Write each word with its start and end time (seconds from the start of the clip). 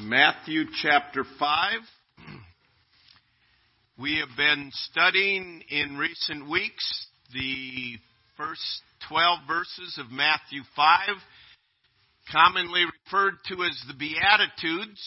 Matthew 0.00 0.62
chapter 0.80 1.24
5. 1.40 1.72
We 3.98 4.18
have 4.18 4.36
been 4.36 4.70
studying 4.72 5.64
in 5.70 5.96
recent 5.96 6.48
weeks 6.48 7.06
the 7.34 7.96
first 8.36 8.62
12 9.08 9.40
verses 9.48 9.98
of 9.98 10.12
Matthew 10.12 10.62
5, 10.76 10.98
commonly 12.30 12.84
referred 12.84 13.38
to 13.48 13.64
as 13.64 13.82
the 13.88 13.94
Beatitudes. 13.94 15.02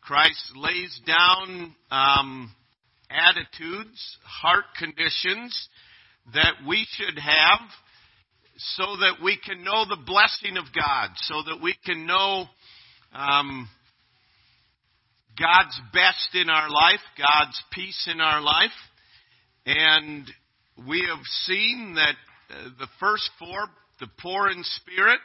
Christ 0.00 0.50
lays 0.56 0.98
down 1.06 1.74
um, 1.90 2.50
attitudes, 3.10 4.16
heart 4.24 4.64
conditions 4.78 5.68
that 6.32 6.54
we 6.66 6.86
should 6.90 7.18
have 7.18 7.60
so 8.56 8.96
that 8.96 9.22
we 9.22 9.38
can 9.46 9.62
know 9.62 9.84
the 9.86 10.02
blessing 10.06 10.56
of 10.56 10.64
God, 10.74 11.10
so 11.16 11.42
that 11.50 11.60
we 11.62 11.76
can 11.84 12.06
know 12.06 12.46
um, 13.12 13.68
God's 15.38 15.78
best 15.92 16.34
in 16.34 16.48
our 16.48 16.70
life, 16.70 17.00
God's 17.18 17.62
peace 17.72 18.08
in 18.10 18.20
our 18.20 18.40
life. 18.40 18.70
And 19.66 20.26
we 20.88 21.00
have 21.08 21.24
seen 21.44 21.96
that 21.96 22.14
uh, 22.50 22.68
the 22.78 22.88
first 23.00 23.28
four, 23.38 23.68
the 24.00 24.08
poor 24.20 24.48
in 24.48 24.62
spirit, 24.62 25.18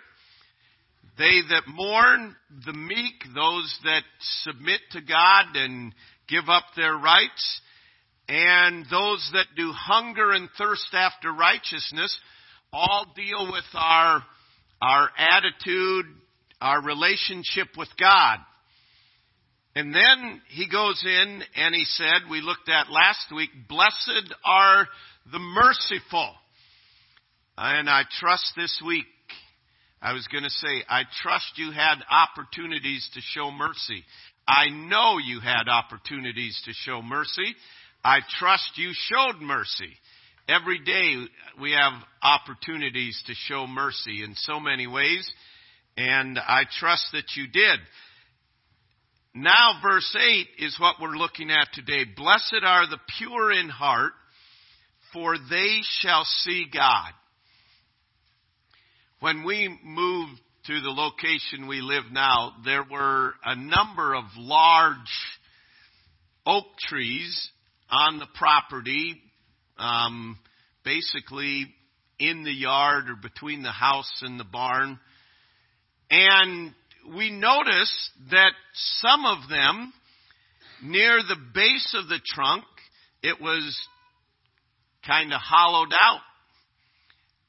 they 1.17 1.41
that 1.49 1.63
mourn, 1.67 2.35
the 2.65 2.73
meek, 2.73 3.13
those 3.35 3.79
that 3.83 4.03
submit 4.43 4.81
to 4.91 5.01
God 5.01 5.55
and 5.55 5.93
give 6.27 6.47
up 6.47 6.63
their 6.75 6.95
rights, 6.95 7.61
and 8.27 8.85
those 8.89 9.29
that 9.33 9.47
do 9.55 9.71
hunger 9.71 10.31
and 10.31 10.49
thirst 10.57 10.87
after 10.93 11.31
righteousness, 11.31 12.17
all 12.71 13.05
deal 13.15 13.51
with 13.51 13.65
our, 13.73 14.23
our 14.81 15.09
attitude, 15.17 16.05
our 16.61 16.81
relationship 16.81 17.67
with 17.77 17.89
God. 17.99 18.39
And 19.75 19.95
then 19.95 20.41
he 20.49 20.67
goes 20.67 21.01
in 21.05 21.41
and 21.55 21.73
he 21.73 21.85
said, 21.85 22.29
we 22.29 22.41
looked 22.41 22.67
at 22.67 22.91
last 22.91 23.27
week, 23.33 23.49
blessed 23.69 24.33
are 24.43 24.87
the 25.31 25.39
merciful. 25.39 26.33
And 27.57 27.89
I 27.89 28.03
trust 28.19 28.51
this 28.57 28.81
week, 28.85 29.05
I 30.01 30.13
was 30.13 30.27
going 30.27 30.43
to 30.43 30.49
say, 30.49 30.83
I 30.89 31.03
trust 31.21 31.53
you 31.57 31.71
had 31.71 31.95
opportunities 32.09 33.09
to 33.13 33.21
show 33.21 33.51
mercy. 33.51 34.03
I 34.47 34.69
know 34.69 35.19
you 35.23 35.39
had 35.39 35.69
opportunities 35.69 36.59
to 36.65 36.71
show 36.73 37.01
mercy. 37.01 37.55
I 38.03 38.19
trust 38.39 38.71
you 38.77 38.91
showed 38.93 39.41
mercy. 39.41 39.93
Every 40.49 40.79
day 40.79 41.23
we 41.61 41.71
have 41.73 41.93
opportunities 42.21 43.21
to 43.27 43.33
show 43.35 43.67
mercy 43.67 44.23
in 44.23 44.33
so 44.35 44.59
many 44.59 44.87
ways, 44.87 45.31
and 45.95 46.39
I 46.39 46.63
trust 46.79 47.05
that 47.13 47.35
you 47.35 47.47
did. 47.47 47.79
Now, 49.33 49.79
verse 49.81 50.13
8 50.13 50.47
is 50.65 50.77
what 50.77 50.95
we're 51.01 51.15
looking 51.15 51.51
at 51.51 51.69
today. 51.73 52.03
Blessed 52.17 52.63
are 52.65 52.85
the 52.89 52.99
pure 53.17 53.53
in 53.53 53.69
heart, 53.69 54.11
for 55.13 55.37
they 55.49 55.79
shall 55.99 56.25
see 56.25 56.65
God. 56.71 57.11
When 59.21 59.45
we 59.45 59.79
moved 59.85 60.41
to 60.67 60.81
the 60.81 60.89
location 60.89 61.67
we 61.69 61.79
live 61.79 62.03
now, 62.11 62.55
there 62.65 62.83
were 62.83 63.33
a 63.45 63.55
number 63.55 64.15
of 64.15 64.25
large 64.35 64.97
oak 66.45 66.65
trees 66.89 67.51
on 67.89 68.19
the 68.19 68.27
property, 68.37 69.15
um, 69.77 70.37
basically 70.83 71.67
in 72.19 72.43
the 72.43 72.51
yard 72.51 73.09
or 73.09 73.15
between 73.15 73.63
the 73.63 73.71
house 73.71 74.11
and 74.23 74.37
the 74.37 74.43
barn. 74.43 74.99
And 76.09 76.73
we 77.15 77.31
notice 77.31 78.09
that 78.31 78.51
some 78.73 79.25
of 79.25 79.49
them, 79.49 79.93
near 80.83 81.17
the 81.17 81.37
base 81.53 81.95
of 81.97 82.07
the 82.07 82.19
trunk, 82.25 82.63
it 83.23 83.41
was 83.41 83.79
kind 85.05 85.33
of 85.33 85.39
hollowed 85.41 85.93
out. 85.99 86.21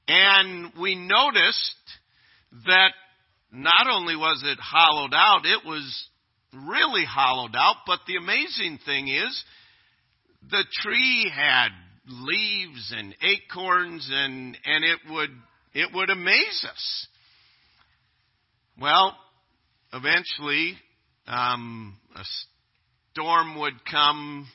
And 0.09 0.73
we 0.81 0.95
noticed 0.95 1.77
that 2.67 2.93
not 3.51 3.87
only 3.91 4.17
was 4.17 4.43
it 4.45 4.59
hollowed 4.61 5.15
out, 5.15 5.45
it 5.45 5.67
was 5.67 6.09
really 6.53 7.05
hollowed 7.05 7.55
out, 7.57 7.77
but 7.87 8.01
the 8.07 8.17
amazing 8.17 8.79
thing 8.85 9.09
is 9.09 9.45
the 10.51 10.65
tree 10.83 11.31
had 11.35 11.69
leaves 12.07 12.93
and 12.97 13.15
acorns 13.23 14.11
and, 14.13 14.59
and 14.65 14.85
it 14.85 14.99
would, 15.11 15.31
it 15.73 15.95
would 15.95 16.11
amaze 16.11 16.67
us. 16.69 17.07
Well, 18.81 19.17
eventually, 19.93 20.77
um, 21.27 21.97
a 22.17 22.23
storm 23.13 23.59
would 23.61 23.85
come, 23.91 24.49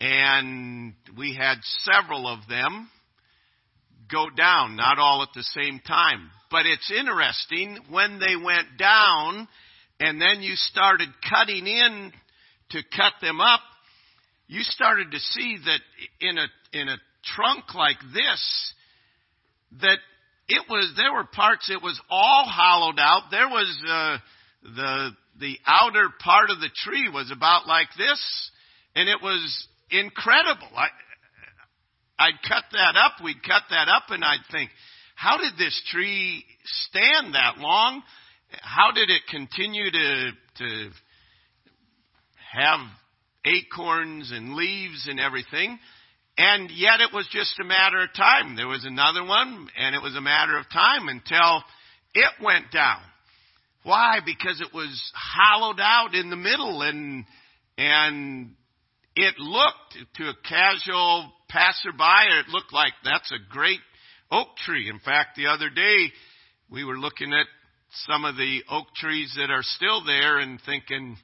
and 0.00 0.94
we 1.16 1.34
had 1.34 1.56
several 1.84 2.26
of 2.26 2.40
them 2.48 2.88
go 4.10 4.28
down, 4.30 4.76
not 4.76 4.98
all 4.98 5.22
at 5.22 5.28
the 5.34 5.42
same 5.42 5.80
time. 5.86 6.30
But 6.50 6.66
it's 6.66 6.90
interesting 6.90 7.78
when 7.90 8.18
they 8.18 8.36
went 8.36 8.78
down, 8.78 9.48
and 10.00 10.20
then 10.20 10.42
you 10.42 10.54
started 10.56 11.08
cutting 11.28 11.66
in 11.66 12.12
to 12.70 12.82
cut 12.96 13.14
them 13.20 13.40
up, 13.40 13.60
you 14.48 14.62
started 14.62 15.10
to 15.10 15.18
see 15.18 15.56
that 15.64 15.80
in 16.20 16.38
a 16.38 16.46
in 16.72 16.88
a 16.88 16.96
trunk 17.24 17.74
like 17.74 17.98
this, 18.12 18.72
that 19.80 19.98
it 20.48 20.62
was 20.68 20.92
there 20.96 21.12
were 21.12 21.24
parts 21.24 21.70
it 21.70 21.82
was 21.82 22.00
all 22.10 22.44
hollowed 22.46 22.98
out. 22.98 23.30
There 23.30 23.48
was 23.48 23.82
uh, 23.88 24.18
the 24.62 25.10
the 25.40 25.58
outer 25.66 26.08
part 26.20 26.50
of 26.50 26.60
the 26.60 26.70
tree 26.84 27.08
was 27.12 27.32
about 27.34 27.66
like 27.66 27.88
this, 27.96 28.50
and 28.94 29.08
it 29.08 29.22
was 29.22 29.68
incredible. 29.90 30.68
I 30.76 30.88
I'd 32.18 32.48
cut 32.48 32.64
that 32.72 32.94
up. 32.96 33.24
We'd 33.24 33.42
cut 33.42 33.62
that 33.70 33.88
up, 33.88 34.04
and 34.10 34.22
I'd 34.22 34.44
think, 34.50 34.70
how 35.14 35.38
did 35.38 35.56
this 35.58 35.80
tree 35.90 36.44
stand 36.64 37.34
that 37.34 37.58
long? 37.58 38.02
How 38.60 38.92
did 38.92 39.10
it 39.10 39.22
continue 39.30 39.90
to 39.90 40.30
to 40.58 40.90
have 42.52 42.80
acorns 43.44 44.30
and 44.32 44.54
leaves 44.54 45.06
and 45.08 45.18
everything? 45.18 45.78
And 46.38 46.70
yet 46.70 47.00
it 47.00 47.12
was 47.12 47.28
just 47.30 47.60
a 47.60 47.64
matter 47.64 48.02
of 48.02 48.14
time. 48.14 48.56
There 48.56 48.68
was 48.68 48.84
another 48.84 49.24
one, 49.24 49.68
and 49.78 49.94
it 49.94 50.02
was 50.02 50.16
a 50.16 50.20
matter 50.20 50.56
of 50.56 50.68
time 50.70 51.08
until 51.08 51.62
it 52.14 52.42
went 52.42 52.70
down. 52.72 53.00
Why? 53.82 54.18
Because 54.24 54.60
it 54.60 54.72
was 54.72 55.12
hollowed 55.14 55.80
out 55.80 56.14
in 56.14 56.30
the 56.30 56.36
middle 56.36 56.82
and, 56.82 57.24
and 57.76 58.54
it 59.16 59.38
looked 59.38 59.98
to 60.14 60.24
a 60.24 60.34
casual 60.48 61.32
passerby, 61.48 62.38
it 62.40 62.48
looked 62.48 62.72
like 62.72 62.92
that's 63.04 63.30
a 63.32 63.52
great 63.52 63.80
oak 64.30 64.56
tree. 64.64 64.88
In 64.88 65.00
fact, 65.00 65.36
the 65.36 65.48
other 65.48 65.68
day 65.68 66.12
we 66.70 66.84
were 66.84 66.96
looking 66.96 67.32
at 67.32 67.46
some 68.06 68.24
of 68.24 68.36
the 68.36 68.60
oak 68.70 68.86
trees 68.94 69.34
that 69.36 69.50
are 69.50 69.62
still 69.62 70.04
there 70.04 70.38
and 70.38 70.58
thinking, 70.64 71.16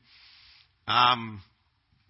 um, 0.86 1.40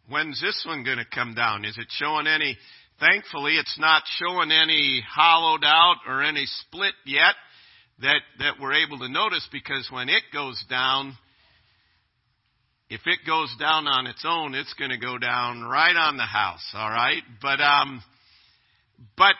when's 0.08 0.41
this 0.41 0.64
one 0.66 0.82
going 0.82 0.98
to 0.98 1.04
come 1.04 1.34
down? 1.34 1.64
Is 1.64 1.78
it 1.78 1.87
showing 1.91 2.26
any 2.26 2.56
Thankfully, 3.00 3.56
it's 3.56 3.78
not 3.78 4.03
showing 4.19 4.50
any 4.50 5.03
hollowed 5.09 5.64
out 5.64 5.97
or 6.06 6.22
any 6.22 6.47
split 6.47 6.94
yet 7.06 7.34
that, 8.00 8.20
that 8.41 8.54
we're 8.60 8.75
able 8.75 8.98
to 8.98 9.09
notice 9.09 9.47
because 9.53 9.88
when 9.92 10.09
it 10.09 10.22
goes 10.32 10.62
down, 10.69 11.16
if 12.91 13.00
it 13.06 13.20
goes 13.26 13.54
down 13.58 13.87
on 13.87 14.06
its 14.06 14.25
own, 14.26 14.54
it's 14.54 14.75
going 14.75 14.91
to 14.91 14.98
go 14.98 15.16
down 15.16 15.62
right 15.62 15.94
on 15.94 16.16
the 16.16 16.25
house, 16.25 16.66
all 16.75 16.88
right? 16.88 17.22
But, 17.41 17.60
um, 17.60 18.03
but 19.16 19.34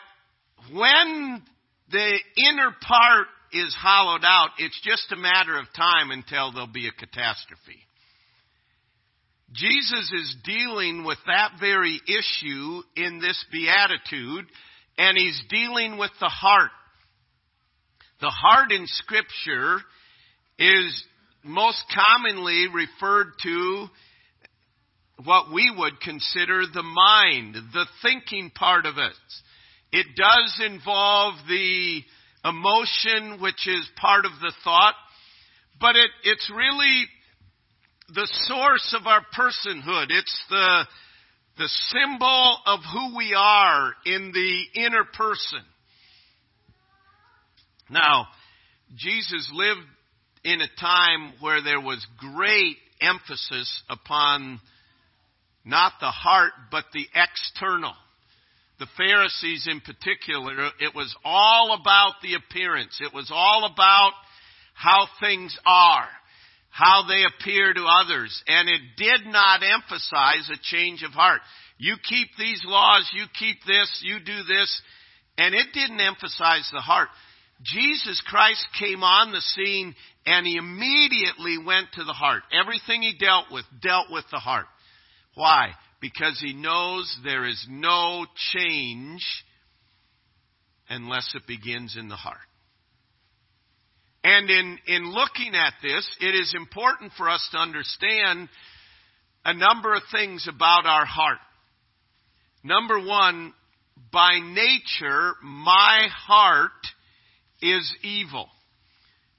when 0.73 1.43
the 1.91 2.19
inner 2.37 2.75
part 2.81 3.27
is 3.53 3.75
hollowed 3.77 4.25
out, 4.25 4.51
it's 4.59 4.81
just 4.85 5.11
a 5.11 5.17
matter 5.17 5.59
of 5.59 5.67
time 5.75 6.11
until 6.11 6.53
there'll 6.53 6.67
be 6.67 6.87
a 6.87 6.93
catastrophe. 6.93 7.88
Jesus 9.53 10.13
is 10.13 10.37
dealing 10.45 11.05
with 11.05 11.19
that 11.27 11.53
very 11.59 12.01
issue 12.07 12.83
in 12.97 13.19
this 13.21 13.43
beatitude, 13.51 14.45
and 14.99 15.17
he's 15.17 15.43
dealing 15.49 15.97
with 15.97 16.11
the 16.21 16.29
heart. 16.29 16.71
The 18.21 18.31
heart 18.31 18.73
in 18.73 18.85
Scripture 18.87 19.79
is 20.59 21.05
most 21.45 21.83
commonly 21.95 22.67
referred 22.73 23.33
to 23.43 23.87
what 25.25 25.53
we 25.53 25.73
would 25.77 26.01
consider 26.01 26.63
the 26.73 26.83
mind, 26.83 27.55
the 27.73 27.87
thinking 28.03 28.51
part 28.55 28.87
of 28.87 28.99
it. 28.99 29.13
It 29.93 30.07
does 30.17 30.61
involve 30.67 31.35
the 31.49 32.03
emotion, 32.45 33.41
which 33.41 33.67
is 33.67 33.89
part 33.97 34.27
of 34.27 34.33
the 34.41 34.53
thought, 34.63 34.95
but 35.81 35.97
it, 35.97 36.11
it's 36.25 36.51
really 36.55 37.07
the 38.15 38.29
source 38.47 38.97
of 38.99 39.07
our 39.07 39.21
personhood. 39.39 40.07
It's 40.11 40.45
the, 40.49 40.85
the 41.59 41.69
symbol 41.89 42.59
of 42.67 42.81
who 42.93 43.17
we 43.17 43.35
are 43.37 43.93
in 44.07 44.33
the 44.33 44.81
inner 44.81 45.05
person. 45.05 45.61
Now, 47.91 48.27
Jesus 48.97 49.51
lived 49.53 49.87
in 50.45 50.61
a 50.61 50.81
time 50.81 51.35
where 51.41 51.63
there 51.63 51.81
was 51.81 52.07
great 52.19 52.77
emphasis 53.01 53.83
upon 53.91 54.61
not 55.65 55.93
the 56.01 56.07
heart, 56.07 56.53
but 56.71 56.85
the 56.95 57.07
external. 57.15 57.93
The 58.79 58.87
Pharisees 58.97 59.69
in 59.71 59.81
particular, 59.81 60.71
it 60.81 60.95
was 60.95 61.15
all 61.25 61.77
about 61.79 62.15
the 62.23 62.35
appearance. 62.35 62.99
It 63.01 63.13
was 63.13 63.31
all 63.35 63.69
about 63.71 64.13
how 64.73 65.09
things 65.21 65.59
are, 65.67 66.09
how 66.71 67.05
they 67.09 67.25
appear 67.25 67.73
to 67.73 67.85
others, 68.03 68.43
and 68.47 68.69
it 68.69 68.81
did 68.97 69.27
not 69.27 69.63
emphasize 69.63 70.49
a 70.53 70.61
change 70.63 71.03
of 71.03 71.13
heart. 71.13 71.41
You 71.79 71.97
keep 72.09 72.29
these 72.39 72.63
laws, 72.65 73.09
you 73.15 73.25
keep 73.39 73.59
this, 73.67 74.01
you 74.03 74.19
do 74.19 74.43
this, 74.43 74.83
and 75.39 75.55
it 75.55 75.69
didn't 75.73 76.01
emphasize 76.01 76.69
the 76.73 76.81
heart. 76.81 77.09
Jesus 77.63 78.23
Christ 78.27 78.65
came 78.79 79.03
on 79.03 79.33
the 79.33 79.41
scene 79.41 79.95
and 80.27 80.47
he 80.47 80.57
immediately 80.57 81.59
went 81.65 81.89
to 81.95 82.05
the 82.05 82.13
heart. 82.13 82.43
Everything 82.53 83.03
he 83.03 83.17
dealt 83.19 83.47
with 83.51 83.65
dealt 83.83 84.11
with 84.11 84.25
the 84.31 84.39
heart. 84.39 84.67
Why? 85.35 85.71
Because 86.01 86.39
he 86.41 86.53
knows 86.53 87.17
there 87.25 87.47
is 87.47 87.67
no 87.69 88.27
change 88.53 89.25
unless 90.89 91.33
it 91.35 91.47
begins 91.47 91.97
in 91.99 92.09
the 92.09 92.17
heart. 92.17 92.39
And 94.25 94.51
in, 94.51 94.79
in 94.87 95.13
looking 95.13 95.55
at 95.55 95.75
this, 95.83 96.09
it 96.21 96.35
is 96.35 96.55
important 96.57 97.13
for 97.17 97.29
us 97.29 97.47
to 97.53 97.59
understand 97.59 98.49
a 99.45 99.55
number 99.55 99.95
of 99.95 100.03
things 100.11 100.49
about 100.49 100.87
our 100.87 101.07
heart. 101.07 101.39
Number 102.65 102.99
one, 102.99 103.53
by 104.13 104.39
nature, 104.41 105.35
my 105.43 106.09
heart 106.11 106.71
is 107.63 107.91
evil. 108.03 108.49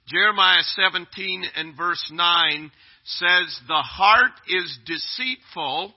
Jeremiah 0.08 0.64
17 0.64 1.44
and 1.56 1.78
verse 1.78 2.10
9 2.12 2.72
says, 3.04 3.60
The 3.68 3.84
heart 3.84 4.32
is 4.48 4.80
deceitful 4.86 5.94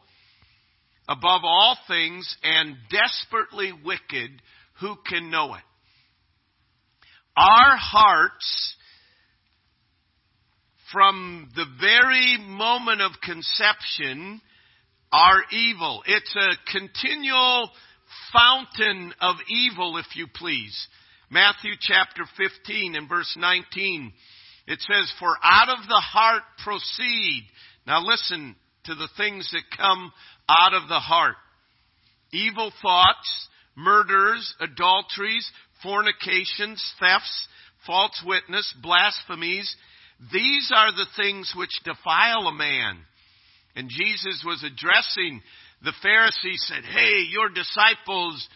above 1.09 1.41
all 1.45 1.77
things 1.89 2.37
and 2.43 2.77
desperately 2.91 3.73
wicked. 3.73 4.31
Who 4.81 4.97
can 5.09 5.31
know 5.31 5.55
it? 5.55 5.63
Our 7.37 7.77
hearts, 7.77 8.77
from 10.93 11.51
the 11.57 11.65
very 11.81 12.37
moment 12.39 13.01
of 13.01 13.13
conception, 13.23 14.43
are 15.11 15.43
evil. 15.51 16.03
It's 16.07 16.37
a 16.37 16.71
continual 16.71 17.71
fountain 18.33 19.15
of 19.21 19.37
evil, 19.49 19.97
if 19.97 20.15
you 20.15 20.27
please. 20.35 20.89
Matthew 21.31 21.73
chapter 21.81 22.25
15 22.37 22.95
and 22.97 23.09
verse 23.09 23.35
19, 23.39 24.13
it 24.67 24.81
says, 24.81 25.13
For 25.19 25.35
out 25.43 25.71
of 25.71 25.89
the 25.89 26.01
heart 26.01 26.43
proceed. 26.63 27.45
Now 27.87 28.05
listen 28.05 28.55
to 28.85 28.95
the 28.95 29.09
things 29.17 29.51
that 29.53 29.77
come 29.77 30.13
out 30.49 30.75
of 30.75 30.89
the 30.89 31.01
heart. 31.01 31.37
Evil 32.33 32.71
thoughts, 32.83 33.49
murders, 33.75 34.55
adulteries, 34.61 35.51
fornications, 35.83 36.83
thefts, 37.01 37.49
false 37.87 38.23
witness, 38.27 38.73
blasphemies. 38.83 39.75
These 40.33 40.73
are 40.75 40.93
the 40.93 41.07
things 41.17 41.53
which 41.57 41.81
defile 41.85 42.47
a 42.47 42.55
man. 42.55 42.99
And 43.75 43.89
Jesus 43.89 44.45
was 44.47 44.63
addressing 44.63 45.43
the 45.83 45.93
Pharisees, 46.03 46.65
said, 46.69 46.85
Hey, 46.85 47.25
your 47.31 47.49
disciples 47.49 48.49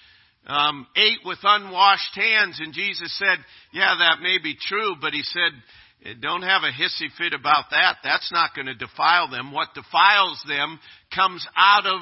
um, 0.47 0.87
ate 0.97 1.25
with 1.25 1.39
unwashed 1.43 2.15
hands. 2.15 2.61
And 2.61 2.73
Jesus 2.73 3.17
said, 3.19 3.39
Yeah, 3.73 3.95
that 3.99 4.23
may 4.23 4.39
be 4.43 4.57
true, 4.61 4.95
but 5.01 5.13
he 5.13 5.23
said, 5.23 6.21
Don't 6.21 6.43
have 6.43 6.63
a 6.63 6.71
hissy 6.71 7.09
fit 7.19 7.33
about 7.35 7.71
that. 7.71 7.97
That's 8.05 8.31
not 8.31 8.55
going 8.55 8.67
to 8.67 8.75
defile 8.75 9.29
them. 9.29 9.53
What 9.53 9.75
defiles 9.75 10.41
them 10.47 10.79
comes 11.15 11.47
out 11.57 11.87
of 11.87 12.01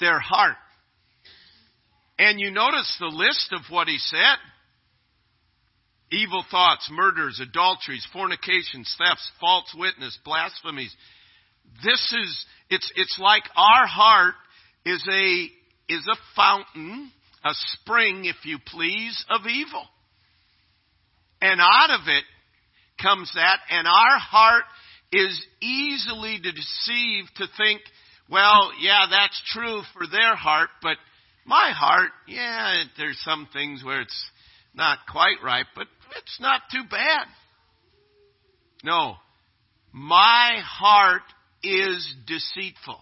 their 0.00 0.18
heart. 0.18 0.56
And 2.18 2.40
you 2.40 2.50
notice 2.50 2.96
the 2.98 3.06
list 3.06 3.52
of 3.52 3.60
what 3.70 3.88
he 3.88 3.98
said 3.98 4.36
evil 6.10 6.42
thoughts, 6.50 6.88
murders, 6.90 7.38
adulteries, 7.38 8.06
fornications, 8.14 8.94
thefts, 8.96 9.30
false 9.40 9.74
witness, 9.76 10.18
blasphemies. 10.24 10.94
This 11.84 12.00
is, 12.18 12.46
it's, 12.70 12.90
it's 12.96 13.18
like 13.20 13.42
our 13.54 13.86
heart 13.86 14.34
is 14.86 15.06
a, 15.06 15.48
is 15.92 16.08
a 16.10 16.16
fountain 16.34 17.12
a 17.44 17.50
spring, 17.54 18.24
if 18.24 18.44
you 18.44 18.58
please, 18.66 19.24
of 19.30 19.42
evil. 19.46 19.84
And 21.40 21.60
out 21.60 21.90
of 21.90 22.00
it 22.08 22.24
comes 23.00 23.30
that, 23.34 23.58
and 23.70 23.86
our 23.86 24.18
heart 24.18 24.64
is 25.12 25.40
easily 25.62 26.38
deceived 26.42 27.30
to 27.36 27.46
think, 27.56 27.80
well, 28.28 28.72
yeah, 28.80 29.06
that's 29.10 29.40
true 29.52 29.82
for 29.94 30.06
their 30.06 30.34
heart, 30.34 30.68
but 30.82 30.96
my 31.48 31.72
heart, 31.74 32.10
yeah, 32.26 32.84
there's 32.98 33.18
some 33.24 33.48
things 33.54 33.82
where 33.82 34.02
it's 34.02 34.30
not 34.74 34.98
quite 35.10 35.38
right, 35.42 35.64
but 35.74 35.86
it's 36.18 36.38
not 36.40 36.60
too 36.70 36.82
bad. 36.90 37.26
No. 38.84 39.14
My 39.90 40.60
heart 40.62 41.22
is 41.62 42.14
deceitful. 42.26 43.00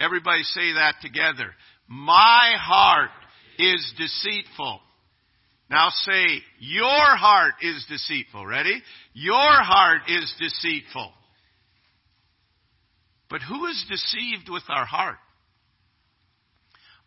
Everybody 0.00 0.42
say 0.42 0.72
that 0.74 0.96
together. 1.00 1.54
My 1.86 2.56
heart 2.58 3.10
is 3.56 3.94
deceitful. 3.96 4.80
Now 5.70 5.90
say, 5.90 6.24
your 6.58 7.16
heart 7.16 7.54
is 7.62 7.86
deceitful. 7.88 8.44
Ready? 8.44 8.82
Your 9.12 9.38
heart 9.38 10.00
is 10.08 10.34
deceitful. 10.40 11.12
But 13.30 13.42
who 13.42 13.66
is 13.66 13.86
deceived 13.88 14.48
with 14.50 14.64
our 14.68 14.86
heart? 14.86 15.18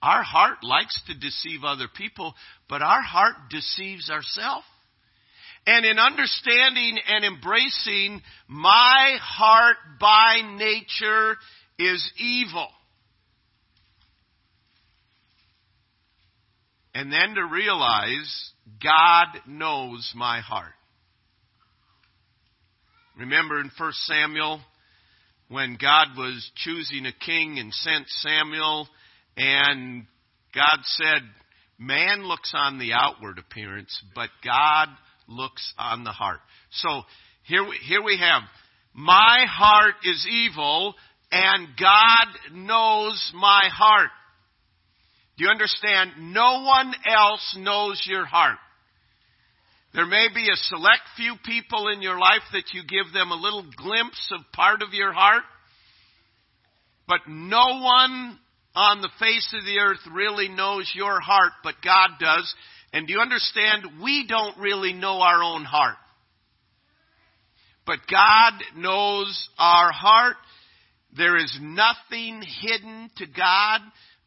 Our 0.01 0.23
heart 0.23 0.63
likes 0.63 0.99
to 1.07 1.13
deceive 1.13 1.63
other 1.63 1.87
people, 1.87 2.33
but 2.67 2.81
our 2.81 3.01
heart 3.01 3.35
deceives 3.49 4.09
ourselves. 4.09 4.65
And 5.67 5.85
in 5.85 5.99
understanding 5.99 6.97
and 7.07 7.23
embracing 7.23 8.21
my 8.47 9.17
heart 9.21 9.77
by 9.99 10.41
nature 10.57 11.35
is 11.77 12.11
evil. 12.17 12.67
And 16.95 17.11
then 17.11 17.35
to 17.35 17.45
realize 17.45 18.51
God 18.83 19.27
knows 19.47 20.11
my 20.15 20.41
heart. 20.41 20.73
Remember 23.17 23.59
in 23.59 23.69
1 23.77 23.91
Samuel 23.93 24.61
when 25.47 25.77
God 25.79 26.17
was 26.17 26.49
choosing 26.55 27.05
a 27.05 27.11
king 27.11 27.59
and 27.59 27.73
sent 27.73 28.07
Samuel 28.07 28.87
and 29.41 30.05
God 30.53 30.79
said, 30.83 31.23
man 31.79 32.23
looks 32.23 32.53
on 32.55 32.77
the 32.77 32.93
outward 32.93 33.39
appearance, 33.39 34.03
but 34.13 34.29
God 34.45 34.89
looks 35.27 35.73
on 35.79 36.03
the 36.03 36.11
heart. 36.11 36.39
So 36.69 37.01
here 37.43 37.63
we, 37.63 37.75
here 37.87 38.03
we 38.03 38.19
have, 38.19 38.43
my 38.93 39.45
heart 39.49 39.95
is 40.03 40.27
evil 40.29 40.93
and 41.31 41.69
God 41.79 42.53
knows 42.53 43.31
my 43.33 43.61
heart. 43.73 44.11
Do 45.37 45.45
you 45.45 45.49
understand? 45.49 46.11
No 46.19 46.63
one 46.63 46.93
else 47.09 47.57
knows 47.57 48.03
your 48.05 48.25
heart. 48.25 48.59
There 49.95 50.05
may 50.05 50.27
be 50.33 50.49
a 50.51 50.55
select 50.55 51.01
few 51.17 51.33
people 51.43 51.87
in 51.87 52.03
your 52.03 52.19
life 52.19 52.43
that 52.53 52.73
you 52.73 52.83
give 52.83 53.11
them 53.11 53.31
a 53.31 53.41
little 53.41 53.65
glimpse 53.75 54.31
of 54.31 54.41
part 54.53 54.83
of 54.83 54.93
your 54.93 55.13
heart, 55.13 55.43
but 57.07 57.21
no 57.27 57.81
one 57.81 58.37
on 58.75 59.01
the 59.01 59.09
face 59.19 59.53
of 59.57 59.65
the 59.65 59.79
earth 59.79 59.99
really 60.13 60.47
knows 60.47 60.91
your 60.95 61.19
heart, 61.19 61.51
but 61.63 61.75
God 61.83 62.11
does. 62.19 62.53
And 62.93 63.07
do 63.07 63.13
you 63.13 63.19
understand? 63.19 64.01
We 64.03 64.25
don't 64.27 64.57
really 64.59 64.93
know 64.93 65.19
our 65.21 65.43
own 65.43 65.63
heart. 65.63 65.97
But 67.85 67.99
God 68.09 68.53
knows 68.75 69.49
our 69.57 69.91
heart. 69.91 70.37
There 71.15 71.37
is 71.37 71.57
nothing 71.61 72.41
hidden 72.61 73.09
to 73.17 73.25
God. 73.25 73.81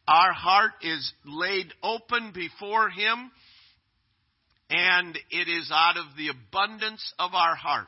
Our 0.06 0.32
heart 0.32 0.72
is 0.82 1.12
laid 1.24 1.72
open 1.82 2.32
before 2.34 2.90
Him, 2.90 3.30
and 4.68 5.18
it 5.30 5.48
is 5.48 5.70
out 5.72 5.96
of 5.96 6.16
the 6.18 6.28
abundance 6.28 7.14
of 7.18 7.32
our 7.32 7.54
heart 7.54 7.86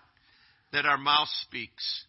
that 0.73 0.87
our 0.87 0.97
mouth 0.97 1.29
speaks. 1.43 2.05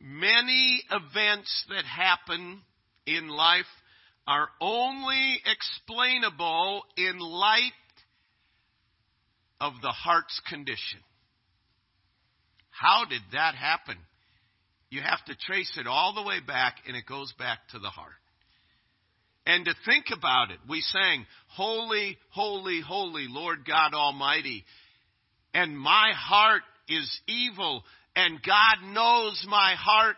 Many 0.00 0.82
events 0.90 1.64
that 1.68 1.84
happen 1.84 2.62
in 3.06 3.28
life 3.28 3.64
are 4.26 4.48
only 4.60 5.40
explainable 5.44 6.82
in 6.96 7.18
light 7.18 7.72
of 9.60 9.74
the 9.82 9.92
heart's 9.92 10.40
condition. 10.48 11.00
How 12.70 13.04
did 13.04 13.22
that 13.32 13.54
happen? 13.54 13.96
You 14.90 15.00
have 15.00 15.24
to 15.26 15.34
trace 15.46 15.76
it 15.78 15.86
all 15.86 16.14
the 16.14 16.22
way 16.22 16.40
back, 16.40 16.76
and 16.86 16.96
it 16.96 17.06
goes 17.06 17.32
back 17.38 17.58
to 17.72 17.78
the 17.78 17.88
heart. 17.88 18.12
And 19.46 19.64
to 19.66 19.74
think 19.84 20.06
about 20.16 20.50
it, 20.50 20.58
we 20.68 20.80
sang, 20.80 21.26
Holy, 21.48 22.16
holy, 22.30 22.80
holy, 22.80 23.26
Lord 23.28 23.66
God 23.66 23.92
Almighty. 23.92 24.64
And 25.52 25.78
my 25.78 26.12
heart 26.16 26.62
is 26.88 27.20
evil, 27.28 27.84
and 28.16 28.42
God 28.42 28.92
knows 28.92 29.44
my 29.48 29.74
heart. 29.78 30.16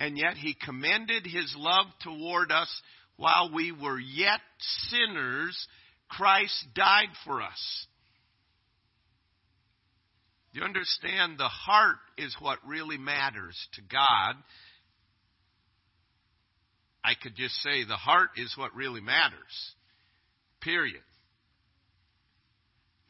And 0.00 0.16
yet 0.16 0.34
he 0.38 0.54
commended 0.54 1.26
his 1.26 1.54
love 1.56 1.84
toward 2.02 2.50
us 2.50 2.68
while 3.16 3.50
we 3.54 3.70
were 3.70 4.00
yet 4.00 4.40
sinners. 4.88 5.68
Christ 6.08 6.66
died 6.74 7.10
for 7.26 7.42
us. 7.42 7.86
You 10.52 10.62
understand 10.62 11.38
the 11.38 11.44
heart 11.44 11.98
is 12.16 12.34
what 12.40 12.58
really 12.66 12.96
matters 12.96 13.56
to 13.74 13.82
God. 13.82 14.36
I 17.04 17.12
could 17.22 17.36
just 17.36 17.54
say 17.62 17.84
the 17.84 17.94
heart 17.94 18.30
is 18.36 18.54
what 18.56 18.74
really 18.74 19.00
matters. 19.00 19.74
Period. 20.60 21.02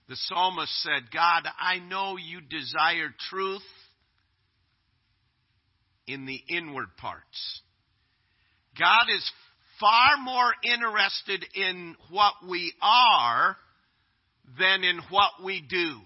The 0.08 0.16
psalmist 0.16 0.72
said, 0.82 1.10
God, 1.14 1.44
I 1.58 1.78
know 1.78 2.16
you 2.16 2.40
desire 2.40 3.14
truth 3.30 3.62
in 6.06 6.26
the 6.26 6.40
inward 6.48 6.96
parts. 6.96 7.62
God 8.78 9.06
is 9.14 9.30
far 9.78 10.18
more 10.22 10.52
interested 10.64 11.44
in 11.54 11.96
what 12.10 12.34
we 12.48 12.72
are 12.82 13.56
than 14.58 14.84
in 14.84 15.00
what 15.10 15.32
we 15.44 15.64
do. 15.68 15.96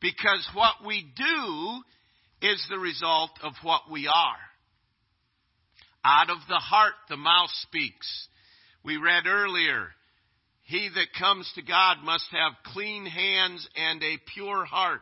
Because 0.00 0.48
what 0.54 0.86
we 0.86 1.04
do 1.16 1.82
is 2.48 2.64
the 2.70 2.78
result 2.78 3.30
of 3.42 3.52
what 3.62 3.82
we 3.90 4.06
are. 4.06 4.36
Out 6.04 6.30
of 6.30 6.38
the 6.48 6.54
heart, 6.54 6.94
the 7.08 7.16
mouth 7.16 7.50
speaks. 7.62 8.28
We 8.84 8.96
read 8.96 9.26
earlier, 9.26 9.88
he 10.62 10.88
that 10.94 11.18
comes 11.18 11.50
to 11.54 11.62
God 11.62 11.96
must 12.04 12.26
have 12.30 12.72
clean 12.72 13.06
hands 13.06 13.68
and 13.74 14.02
a 14.02 14.18
pure 14.34 14.64
heart. 14.64 15.00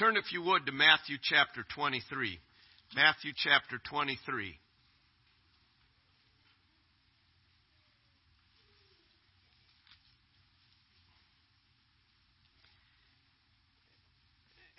Turn, 0.00 0.16
if 0.16 0.32
you 0.32 0.40
would, 0.40 0.64
to 0.64 0.72
Matthew 0.72 1.18
chapter 1.22 1.62
23. 1.74 2.38
Matthew 2.96 3.32
chapter 3.36 3.78
23. 3.90 4.58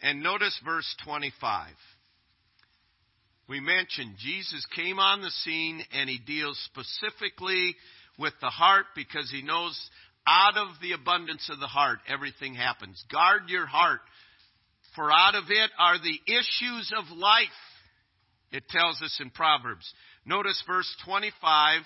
And 0.01 0.23
notice 0.23 0.59
verse 0.65 0.95
25. 1.05 1.67
We 3.47 3.59
mentioned 3.59 4.15
Jesus 4.17 4.65
came 4.75 4.97
on 4.97 5.21
the 5.21 5.29
scene 5.29 5.83
and 5.93 6.09
he 6.09 6.17
deals 6.17 6.59
specifically 6.65 7.75
with 8.17 8.33
the 8.41 8.49
heart 8.49 8.85
because 8.95 9.29
he 9.29 9.43
knows 9.43 9.79
out 10.25 10.57
of 10.57 10.69
the 10.81 10.93
abundance 10.93 11.47
of 11.51 11.59
the 11.59 11.67
heart 11.67 11.99
everything 12.07 12.55
happens. 12.55 13.03
Guard 13.11 13.43
your 13.49 13.67
heart, 13.67 14.01
for 14.95 15.11
out 15.11 15.35
of 15.35 15.45
it 15.49 15.71
are 15.79 15.97
the 15.97 16.19
issues 16.31 16.91
of 16.97 17.17
life. 17.17 17.47
It 18.51 18.67
tells 18.69 19.01
us 19.01 19.17
in 19.21 19.29
Proverbs. 19.29 19.91
Notice 20.25 20.61
verse 20.67 20.93
25 21.05 21.81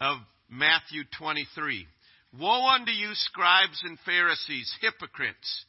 of 0.00 0.18
Matthew 0.50 1.04
23. 1.18 1.86
Woe 2.38 2.66
unto 2.68 2.90
you, 2.90 3.10
scribes 3.14 3.82
and 3.84 3.98
Pharisees, 4.04 4.74
hypocrites! 4.80 5.64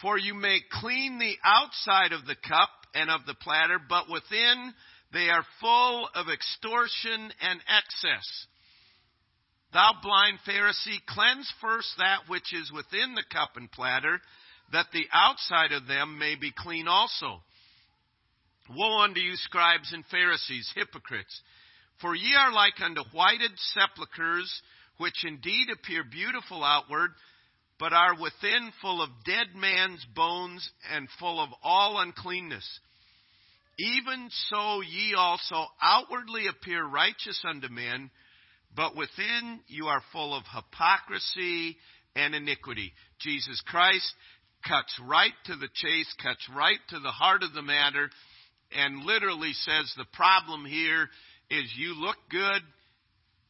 For 0.00 0.18
you 0.18 0.34
make 0.34 0.68
clean 0.70 1.18
the 1.18 1.36
outside 1.44 2.12
of 2.12 2.26
the 2.26 2.36
cup 2.36 2.70
and 2.94 3.10
of 3.10 3.20
the 3.26 3.34
platter, 3.34 3.78
but 3.88 4.10
within 4.10 4.74
they 5.12 5.28
are 5.28 5.44
full 5.60 6.08
of 6.14 6.28
extortion 6.28 7.32
and 7.40 7.60
excess. 7.68 8.46
Thou 9.72 9.92
blind 10.02 10.38
Pharisee, 10.46 11.04
cleanse 11.06 11.50
first 11.60 11.88
that 11.98 12.28
which 12.28 12.52
is 12.52 12.72
within 12.72 13.14
the 13.14 13.24
cup 13.32 13.50
and 13.56 13.70
platter, 13.70 14.20
that 14.72 14.86
the 14.92 15.06
outside 15.12 15.72
of 15.72 15.86
them 15.86 16.18
may 16.18 16.34
be 16.34 16.52
clean 16.56 16.88
also. 16.88 17.42
Woe 18.70 19.02
unto 19.02 19.20
you, 19.20 19.36
scribes 19.36 19.92
and 19.92 20.04
Pharisees, 20.06 20.70
hypocrites! 20.74 21.40
For 22.00 22.14
ye 22.14 22.34
are 22.34 22.52
like 22.52 22.80
unto 22.80 23.02
whited 23.12 23.52
sepulchres, 23.74 24.62
which 24.98 25.24
indeed 25.24 25.68
appear 25.70 26.04
beautiful 26.04 26.64
outward, 26.64 27.10
but 27.78 27.92
are 27.92 28.14
within 28.20 28.72
full 28.80 29.02
of 29.02 29.10
dead 29.24 29.54
man's 29.54 30.04
bones 30.14 30.68
and 30.92 31.08
full 31.18 31.40
of 31.40 31.50
all 31.62 31.98
uncleanness. 32.00 32.80
Even 33.78 34.28
so 34.48 34.80
ye 34.80 35.14
also 35.14 35.66
outwardly 35.82 36.46
appear 36.46 36.84
righteous 36.84 37.42
unto 37.48 37.68
men, 37.68 38.10
but 38.74 38.96
within 38.96 39.60
you 39.66 39.86
are 39.86 40.02
full 40.12 40.34
of 40.34 40.44
hypocrisy 40.52 41.76
and 42.14 42.34
iniquity. 42.34 42.92
Jesus 43.18 43.60
Christ 43.66 44.14
cuts 44.66 44.98
right 45.04 45.32
to 45.46 45.56
the 45.56 45.68
chase, 45.74 46.12
cuts 46.22 46.48
right 46.54 46.78
to 46.90 46.98
the 47.00 47.10
heart 47.10 47.42
of 47.42 47.52
the 47.52 47.62
matter, 47.62 48.10
and 48.76 49.04
literally 49.04 49.52
says 49.52 49.92
the 49.96 50.06
problem 50.12 50.64
here 50.64 51.08
is 51.50 51.64
you 51.76 51.94
look 51.94 52.16
good, 52.30 52.62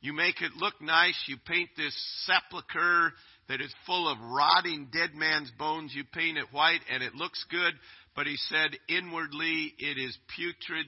you 0.01 0.13
make 0.13 0.41
it 0.43 0.53
look 0.57 0.81
nice, 0.81 1.17
you 1.29 1.37
paint 1.47 1.71
this 1.77 1.95
sepulcher 2.27 3.13
that 3.49 3.61
is 3.61 3.73
full 3.87 4.11
of 4.11 4.19
rotting 4.21 4.89
dead 4.93 5.15
man's 5.15 5.51
bones, 5.59 5.93
you 5.95 6.05
paint 6.13 6.39
it 6.39 6.47
white 6.53 6.81
and 6.91 7.03
it 7.03 7.15
looks 7.15 7.45
good, 7.51 7.75
but 8.17 8.27
he 8.27 8.37
said, 8.49 8.71
inwardly, 8.89 9.73
it 9.79 9.99
is 9.99 10.17
putrid, 10.37 10.87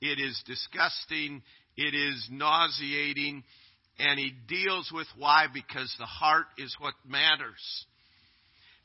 it 0.00 0.18
is 0.18 0.42
disgusting, 0.46 1.42
it 1.76 1.94
is 1.94 2.28
nauseating, 2.30 3.44
and 3.98 4.18
he 4.18 4.32
deals 4.48 4.90
with 4.92 5.06
why, 5.16 5.46
because 5.52 5.94
the 5.98 6.06
heart 6.06 6.46
is 6.58 6.74
what 6.80 6.94
matters. 7.06 7.86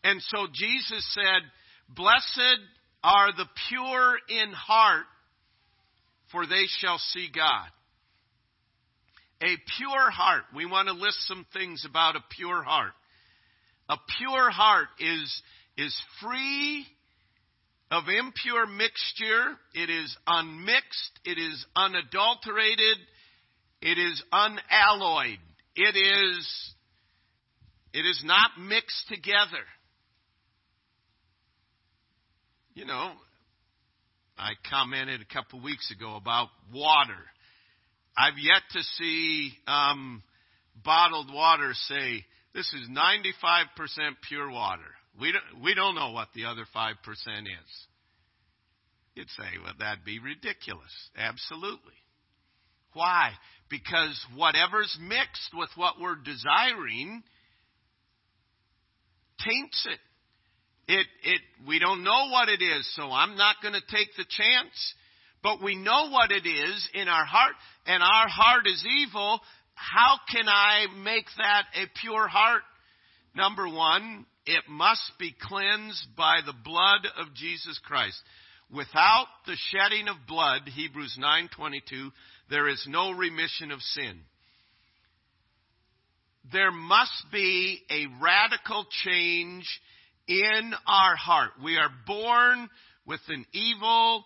And 0.04 0.22
so 0.22 0.48
Jesus 0.54 1.06
said, 1.14 1.42
Blessed 1.90 2.60
are 3.04 3.32
the 3.36 3.48
pure 3.70 4.18
in 4.30 4.52
heart, 4.52 5.06
for 6.32 6.46
they 6.46 6.66
shall 6.80 6.98
see 6.98 7.30
God. 7.34 7.68
A 9.42 9.56
pure 9.78 10.12
heart. 10.12 10.44
We 10.56 10.66
want 10.66 10.90
to 10.90 10.94
list 10.94 11.28
some 11.28 11.46
things 11.54 11.86
about 11.90 12.16
a 12.16 12.24
pure 12.36 12.62
heart. 12.62 12.92
A 13.88 13.98
pure 14.18 14.52
heart 14.52 14.90
is, 15.00 15.42
is 15.78 15.98
free 16.22 16.86
of 17.90 18.04
impure 18.08 18.68
mixture. 18.68 19.56
It 19.74 19.90
is 19.90 20.16
unmixed. 20.28 21.20
It 21.26 21.38
is 21.38 21.66
unadulterated. 21.76 22.98
It 23.82 23.98
is 23.98 24.22
unalloyed. 24.32 25.40
It 25.76 25.96
is, 25.96 26.74
it 27.94 28.06
is 28.06 28.22
not 28.26 28.52
mixed 28.60 29.08
together. 29.08 29.64
You 32.74 32.86
know, 32.86 33.12
I 34.38 34.52
commented 34.70 35.22
a 35.22 35.34
couple 35.34 35.62
weeks 35.62 35.92
ago 35.92 36.16
about 36.16 36.48
water. 36.74 37.18
I've 38.18 38.38
yet 38.38 38.62
to 38.72 38.82
see 38.98 39.54
um, 39.68 40.24
bottled 40.84 41.34
water 41.34 41.72
say, 41.74 42.26
this 42.54 42.72
is 42.74 42.90
95% 42.90 43.66
pure 44.28 44.50
water. 44.50 44.82
We 45.20 45.32
don't, 45.32 45.64
we 45.64 45.76
don't 45.76 45.96
know 45.96 46.12
what 46.12 46.30
the 46.34 46.46
other 46.46 46.64
5% 46.76 46.94
is. 46.96 47.88
You'd 49.16 49.30
say, 49.30 49.46
well, 49.64 49.74
that'd 49.80 50.06
be 50.06 50.20
ridiculous. 50.20 50.92
Absolutely. 51.18 51.94
Why? 52.94 53.32
Because 53.70 54.20
whatever's 54.36 54.98
mixed 55.02 55.52
with 55.54 55.70
what 55.76 55.96
we're 56.00 56.16
desiring 56.16 57.24
taints 59.40 59.88
it. 59.90 60.00
It, 60.90 61.06
it, 61.24 61.42
we 61.68 61.78
don't 61.78 62.04
know 62.04 62.30
what 62.32 62.50
it 62.50 62.64
is, 62.64 62.92
so 62.96 63.12
I'm 63.12 63.38
not 63.38 63.58
going 63.62 63.76
to 63.76 63.96
take 63.96 64.10
the 64.18 64.26
chance. 64.28 64.94
But 65.44 65.62
we 65.62 65.76
know 65.76 66.10
what 66.10 66.32
it 66.32 66.48
is 66.50 66.90
in 66.96 67.08
our 67.08 67.26
heart, 67.26 67.54
and 67.86 68.02
our 68.02 68.28
heart 68.28 68.66
is 68.66 68.84
evil. 69.04 69.40
How 69.76 70.16
can 70.32 70.50
I 70.50 70.88
make 71.04 71.26
that 71.38 71.66
a 71.76 71.86
pure 72.02 72.28
heart? 72.28 72.64
Number 73.36 73.70
one, 73.70 74.26
it 74.48 74.64
must 74.68 75.12
be 75.20 75.36
cleansed 75.40 76.08
by 76.18 76.40
the 76.44 76.56
blood 76.64 77.08
of 77.20 77.36
Jesus 77.36 77.80
Christ. 77.86 78.20
Without 78.74 79.28
the 79.46 79.56
shedding 79.70 80.08
of 80.08 80.16
blood, 80.28 80.64
Hebrews 80.66 81.18
9:22, 81.20 82.12
there 82.50 82.68
is 82.68 82.84
no 82.88 83.12
remission 83.12 83.70
of 83.70 83.80
sin. 83.82 84.22
There 86.52 86.72
must 86.72 87.30
be 87.32 87.84
a 87.92 88.08
radical 88.20 88.86
change 89.04 89.68
in 90.30 90.72
our 90.88 91.16
heart. 91.16 91.52
We 91.62 91.78
are 91.78 91.90
born 92.06 92.70
with 93.06 93.20
an 93.28 93.46
evil, 93.52 94.24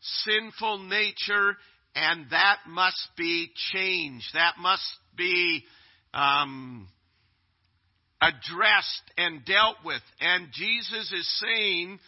sinful 0.00 0.84
nature, 0.84 1.56
and 1.96 2.26
that 2.30 2.58
must 2.68 3.08
be 3.18 3.50
changed. 3.72 4.26
That 4.34 4.54
must 4.60 4.88
be 5.16 5.64
um, 6.14 6.88
addressed 8.22 9.02
and 9.18 9.44
dealt 9.44 9.76
with. 9.84 10.02
And 10.20 10.48
Jesus 10.52 11.12
is 11.12 11.42
saying, 11.44 11.98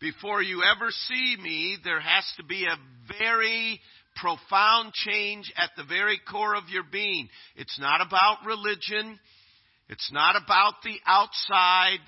before 0.00 0.40
you 0.40 0.62
ever 0.62 0.90
see 0.90 1.36
me, 1.42 1.78
there 1.82 2.00
has 2.00 2.24
to 2.36 2.44
be 2.44 2.64
a 2.66 2.78
very 3.18 3.80
profound 4.14 4.92
change 4.92 5.52
at 5.56 5.70
the 5.76 5.84
very 5.84 6.20
core 6.30 6.54
of 6.54 6.68
your 6.70 6.84
being. 6.90 7.28
It's 7.56 7.78
not 7.80 8.00
about 8.00 8.46
religion. 8.46 9.18
It's 9.88 10.10
not 10.12 10.36
about 10.42 10.74
the 10.84 10.96
outside. 11.06 11.98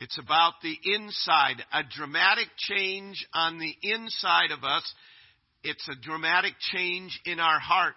It's 0.00 0.18
about 0.18 0.54
the 0.62 0.76
inside. 0.82 1.62
A 1.72 1.82
dramatic 1.94 2.48
change 2.56 3.26
on 3.34 3.58
the 3.58 3.74
inside 3.82 4.50
of 4.50 4.64
us. 4.64 4.94
It's 5.62 5.86
a 5.88 6.00
dramatic 6.00 6.54
change 6.72 7.20
in 7.26 7.38
our 7.38 7.60
heart. 7.60 7.94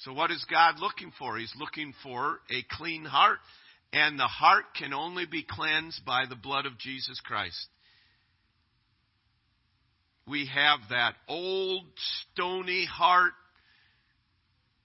So, 0.00 0.12
what 0.12 0.30
is 0.30 0.44
God 0.50 0.78
looking 0.78 1.12
for? 1.18 1.38
He's 1.38 1.54
looking 1.58 1.94
for 2.02 2.40
a 2.50 2.62
clean 2.76 3.04
heart. 3.04 3.38
And 3.92 4.18
the 4.18 4.24
heart 4.24 4.64
can 4.78 4.92
only 4.92 5.24
be 5.24 5.46
cleansed 5.48 6.04
by 6.04 6.24
the 6.28 6.36
blood 6.36 6.66
of 6.66 6.78
Jesus 6.78 7.18
Christ. 7.24 7.66
We 10.28 10.50
have 10.52 10.80
that 10.90 11.14
old, 11.28 11.84
stony 12.32 12.84
heart, 12.84 13.32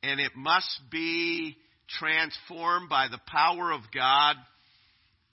and 0.03 0.19
it 0.19 0.31
must 0.35 0.79
be 0.89 1.57
transformed 1.99 2.89
by 2.89 3.07
the 3.09 3.19
power 3.27 3.71
of 3.71 3.81
God 3.93 4.35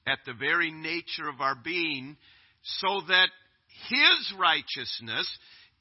at 0.09 0.19
the 0.25 0.35
very 0.35 0.71
nature 0.71 1.29
of 1.29 1.41
our 1.41 1.55
being 1.55 2.17
so 2.63 3.01
that 3.09 3.29
His 3.89 4.35
righteousness 4.39 5.39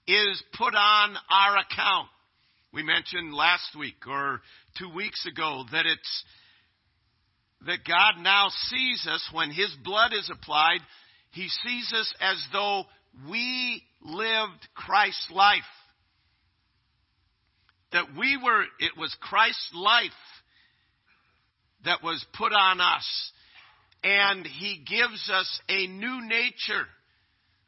is 0.07 0.43
put 0.57 0.75
on 0.75 1.15
our 1.29 1.57
account. 1.57 2.07
We 2.73 2.83
mentioned 2.83 3.33
last 3.33 3.75
week 3.77 4.05
or 4.07 4.41
two 4.77 4.93
weeks 4.93 5.25
ago 5.25 5.63
that 5.71 5.85
it's 5.85 6.23
that 7.65 7.79
God 7.87 8.21
now 8.21 8.47
sees 8.69 9.07
us 9.09 9.27
when 9.33 9.49
His 9.49 9.73
blood 9.83 10.11
is 10.13 10.29
applied, 10.31 10.79
He 11.31 11.47
sees 11.47 11.91
us 11.93 12.13
as 12.21 12.37
though 12.51 12.83
we 13.29 13.83
lived 14.03 14.67
Christ's 14.75 15.31
life. 15.31 15.61
That 17.93 18.15
we 18.17 18.37
were, 18.37 18.63
it 18.79 18.91
was 18.97 19.15
Christ's 19.21 19.71
life 19.73 20.11
that 21.85 22.03
was 22.03 22.23
put 22.37 22.51
on 22.53 22.81
us. 22.81 23.31
And 24.07 24.47
He 24.47 24.85
gives 24.87 25.29
us 25.29 25.61
a 25.67 25.87
new 25.87 26.21
nature. 26.21 26.85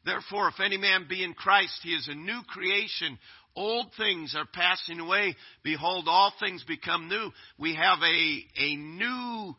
Therefore, 0.06 0.48
if 0.48 0.58
any 0.64 0.78
man 0.78 1.04
be 1.06 1.22
in 1.22 1.34
Christ, 1.34 1.78
he 1.82 1.90
is 1.90 2.08
a 2.08 2.14
new 2.14 2.40
creation. 2.48 3.18
Old 3.54 3.88
things 3.98 4.34
are 4.34 4.46
passing 4.50 5.00
away. 5.00 5.36
Behold, 5.62 6.06
all 6.08 6.32
things 6.40 6.64
become 6.66 7.10
new. 7.10 7.30
We 7.58 7.74
have 7.74 7.98
a, 8.02 8.62
a 8.62 8.76
new 8.76 9.54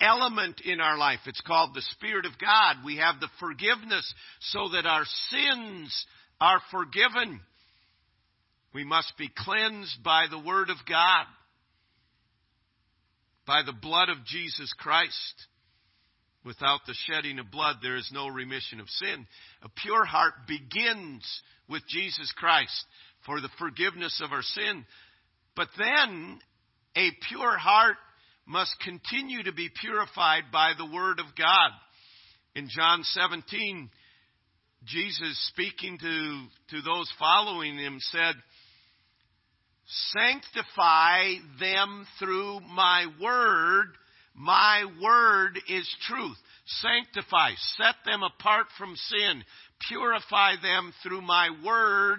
element 0.00 0.60
in 0.64 0.80
our 0.80 0.96
life. 0.96 1.18
It's 1.26 1.40
called 1.40 1.74
the 1.74 1.82
Spirit 1.96 2.26
of 2.26 2.38
God. 2.38 2.84
We 2.84 2.98
have 2.98 3.18
the 3.18 3.28
forgiveness 3.40 4.14
so 4.40 4.68
that 4.74 4.86
our 4.86 5.04
sins 5.30 6.06
are 6.40 6.60
forgiven. 6.70 7.40
We 8.72 8.84
must 8.84 9.12
be 9.18 9.30
cleansed 9.36 10.04
by 10.04 10.26
the 10.30 10.38
Word 10.38 10.70
of 10.70 10.76
God, 10.88 11.24
by 13.46 13.62
the 13.66 13.72
blood 13.72 14.10
of 14.10 14.24
Jesus 14.26 14.72
Christ. 14.78 15.48
Without 16.46 16.78
the 16.86 16.94
shedding 17.06 17.40
of 17.40 17.50
blood, 17.50 17.78
there 17.82 17.96
is 17.96 18.08
no 18.12 18.28
remission 18.28 18.78
of 18.78 18.88
sin. 18.88 19.26
A 19.62 19.68
pure 19.68 20.04
heart 20.04 20.34
begins 20.46 21.24
with 21.68 21.82
Jesus 21.88 22.32
Christ 22.36 22.84
for 23.26 23.40
the 23.40 23.48
forgiveness 23.58 24.22
of 24.24 24.30
our 24.30 24.42
sin. 24.42 24.86
But 25.56 25.66
then, 25.76 26.38
a 26.94 27.10
pure 27.28 27.58
heart 27.58 27.96
must 28.46 28.76
continue 28.84 29.42
to 29.42 29.52
be 29.52 29.68
purified 29.80 30.44
by 30.52 30.72
the 30.78 30.86
Word 30.86 31.18
of 31.18 31.26
God. 31.36 31.70
In 32.54 32.68
John 32.68 33.02
17, 33.02 33.90
Jesus, 34.84 35.48
speaking 35.52 35.98
to, 35.98 36.46
to 36.76 36.82
those 36.82 37.12
following 37.18 37.76
him, 37.76 37.98
said, 37.98 38.34
Sanctify 40.14 41.34
them 41.58 42.06
through 42.20 42.60
my 42.60 43.06
Word. 43.20 43.86
My 44.36 44.84
Word 45.02 45.58
is 45.68 45.88
truth. 46.06 46.36
Sanctify, 46.66 47.52
set 47.78 47.94
them 48.04 48.22
apart 48.22 48.66
from 48.76 48.94
sin, 48.96 49.42
purify 49.88 50.54
them 50.62 50.92
through 51.02 51.22
my 51.22 51.48
Word. 51.64 52.18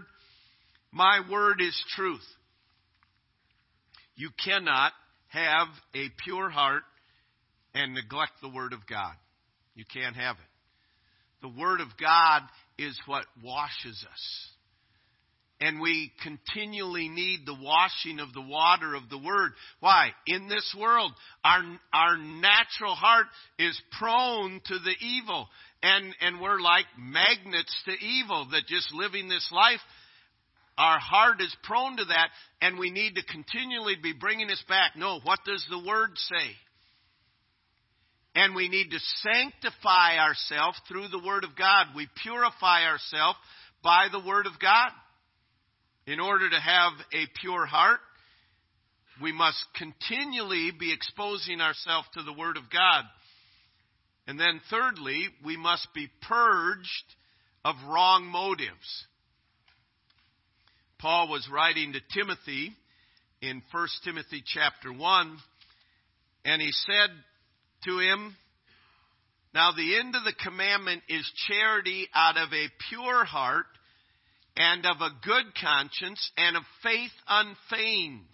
My 0.92 1.22
Word 1.30 1.62
is 1.62 1.80
truth. 1.96 2.26
You 4.16 4.30
cannot 4.44 4.94
have 5.28 5.68
a 5.94 6.08
pure 6.24 6.50
heart 6.50 6.84
and 7.76 7.94
neglect 7.94 8.34
the 8.42 8.50
Word 8.50 8.74
of 8.74 8.88
God. 8.90 9.14
You 9.76 9.86
can't 9.94 10.16
have 10.16 10.38
it. 10.38 11.44
The 11.44 11.62
Word 11.62 11.82
of 11.82 11.90
God 12.02 12.42
is 12.80 13.00
what 13.06 13.26
washes 13.44 14.04
us. 14.12 14.50
And 15.60 15.82
we 15.82 16.12
continually 16.22 17.10
need 17.10 17.40
the 17.46 17.58
washing 17.60 18.20
of 18.20 18.32
the 18.34 18.42
water 18.42 18.94
of 18.94 19.10
the 19.10 19.18
Word. 19.18 19.54
Why? 19.80 20.12
In 20.28 20.48
this 20.48 20.76
world, 20.80 21.12
our, 21.44 21.62
our 21.92 22.18
natural 22.18 22.94
heart 22.94 23.26
is 23.58 23.80
prone 23.98 24.62
to 24.66 24.78
the 24.78 24.96
evil. 25.02 25.48
And, 25.82 26.14
and 26.22 26.40
we're 26.42 26.60
like 26.60 26.86
magnets 27.00 27.76
to 27.86 28.06
evil 28.06 28.48
that 28.52 28.68
just 28.68 28.94
living 28.94 29.30
this 29.30 29.50
life 29.52 29.80
our 30.78 31.00
heart 31.00 31.42
is 31.42 31.56
prone 31.64 31.98
to 31.98 32.06
that, 32.06 32.30
and 32.62 32.78
we 32.78 32.92
need 32.92 33.16
to 33.16 33.24
continually 33.24 33.96
be 34.02 34.14
bringing 34.14 34.48
this 34.48 34.64
back. 34.70 34.92
No, 34.96 35.20
what 35.24 35.40
does 35.44 35.66
the 35.70 35.84
Word 35.84 36.12
say? 36.16 36.52
And 38.36 38.54
we 38.54 38.70
need 38.70 38.92
to 38.92 39.00
sanctify 39.00 40.20
ourselves 40.20 40.80
through 40.88 41.08
the 41.08 41.26
Word 41.26 41.44
of 41.44 41.56
God. 41.58 41.88
We 41.96 42.08
purify 42.22 42.86
ourselves 42.86 43.40
by 43.84 44.08
the 44.12 44.20
Word 44.20 44.46
of 44.46 44.60
God. 44.62 44.92
In 46.08 46.22
order 46.22 46.50
to 46.50 46.60
have 46.60 46.94
a 47.12 47.28
pure 47.42 47.66
heart, 47.66 48.00
we 49.22 49.34
must 49.34 49.62
continually 49.76 50.72
be 50.72 50.94
exposing 50.94 51.60
ourselves 51.60 52.08
to 52.14 52.24
the 52.24 52.32
Word 52.32 52.56
of 52.56 52.70
God. 52.72 53.04
And 54.26 54.40
then, 54.40 54.62
thirdly, 54.70 55.28
we 55.44 55.58
must 55.58 55.90
be 55.94 56.08
purged 56.22 57.16
of 57.66 57.76
wrong 57.90 58.26
motives. 58.26 59.06
Paul 60.98 61.28
was 61.28 61.50
writing 61.52 61.92
to 61.92 62.00
Timothy 62.14 62.72
in 63.42 63.62
1 63.72 63.88
Timothy 64.06 64.42
chapter 64.46 64.94
1, 64.94 65.38
and 66.46 66.62
he 66.62 66.72
said 66.72 67.10
to 67.84 68.00
him, 68.00 68.34
Now 69.54 69.74
the 69.74 70.00
end 70.00 70.16
of 70.16 70.24
the 70.24 70.34
commandment 70.42 71.04
is 71.10 71.30
charity 71.50 72.08
out 72.16 72.38
of 72.38 72.54
a 72.54 72.70
pure 72.90 73.26
heart 73.26 73.66
and 74.58 74.86
of 74.86 74.98
a 75.02 75.12
good 75.24 75.46
conscience 75.62 76.32
and 76.36 76.58
of 76.58 76.64
faith 76.82 77.12
unfeigned. 77.28 78.28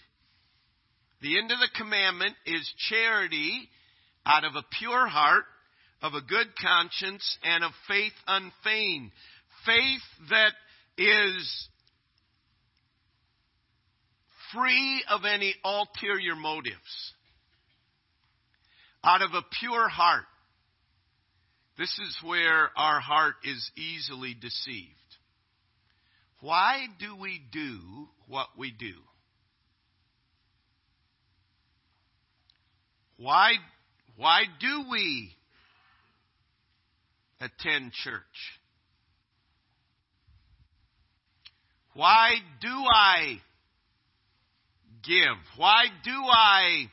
The 1.22 1.38
end 1.38 1.52
of 1.52 1.60
the 1.60 1.70
commandment 1.78 2.36
is 2.46 2.74
charity 2.90 3.70
out 4.26 4.46
of 4.46 4.56
a 4.56 4.64
pure 4.80 5.08
heart, 5.08 5.44
of 6.02 6.14
a 6.14 6.22
good 6.22 6.48
conscience, 6.62 7.38
and 7.44 7.64
of 7.64 7.72
faith 7.88 8.14
unfeigned. 8.28 9.12
Faith 9.66 10.02
that 10.30 10.54
is 10.98 11.68
free 14.54 15.04
of 15.10 15.22
any 15.26 15.56
ulterior 15.64 16.36
motives, 16.36 17.14
out 19.04 19.22
of 19.22 19.32
a 19.34 19.44
pure 19.60 19.90
heart. 19.90 20.26
This 21.78 21.92
is 22.00 22.18
where 22.24 22.70
our 22.78 23.00
heart 23.00 23.36
is 23.44 23.72
easily 23.76 24.36
deceived. 24.40 25.03
Why 26.44 26.88
do 27.00 27.16
we 27.16 27.42
do 27.54 27.80
what 28.28 28.48
we 28.58 28.70
do? 28.70 28.96
Why, 33.16 33.54
why 34.18 34.42
do 34.60 34.84
we 34.92 35.30
attend 37.40 37.94
church? 37.94 38.20
Why 41.94 42.32
do 42.60 42.68
I 42.94 43.38
give? 45.02 45.38
Why 45.56 45.86
do 46.04 46.12
I 46.12 46.88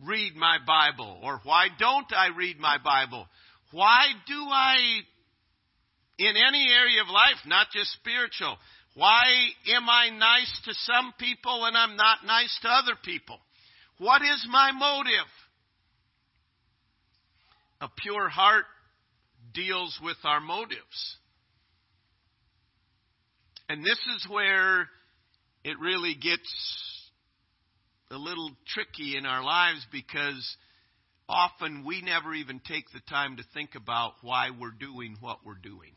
read 0.00 0.36
my 0.36 0.58
Bible? 0.64 1.18
Or 1.24 1.40
why 1.42 1.70
don't 1.76 2.12
I 2.12 2.28
read 2.38 2.60
my 2.60 2.76
Bible? 2.84 3.26
Why 3.72 4.04
do 4.28 4.34
I, 4.36 5.00
in 6.18 6.34
any 6.36 6.68
area 6.72 7.02
of 7.02 7.08
life, 7.08 7.40
not 7.46 7.68
just 7.72 7.92
spiritual, 7.92 8.56
why 8.94 9.22
am 9.74 9.88
I 9.88 10.10
nice 10.10 10.60
to 10.66 10.74
some 10.74 11.12
people 11.18 11.64
and 11.64 11.76
I'm 11.76 11.96
not 11.96 12.18
nice 12.24 12.56
to 12.62 12.68
other 12.68 12.96
people? 13.04 13.38
What 13.98 14.22
is 14.22 14.46
my 14.48 14.70
motive? 14.72 15.30
A 17.80 17.88
pure 18.02 18.28
heart 18.28 18.64
deals 19.52 19.98
with 20.02 20.16
our 20.24 20.40
motives. 20.40 21.16
And 23.68 23.84
this 23.84 23.98
is 24.16 24.26
where 24.28 24.88
it 25.64 25.78
really 25.80 26.14
gets 26.14 27.00
a 28.10 28.16
little 28.16 28.50
tricky 28.68 29.16
in 29.16 29.26
our 29.26 29.42
lives 29.42 29.84
because 29.90 30.56
often 31.28 31.84
we 31.84 32.02
never 32.02 32.34
even 32.34 32.60
take 32.60 32.84
the 32.92 33.00
time 33.08 33.36
to 33.38 33.42
think 33.54 33.74
about 33.74 34.12
why 34.22 34.50
we're 34.50 34.70
doing 34.70 35.16
what 35.20 35.38
we're 35.44 35.54
doing. 35.54 35.92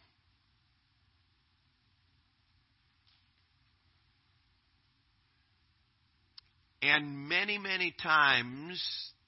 And 6.81 7.27
many, 7.27 7.57
many 7.57 7.93
times 8.01 8.81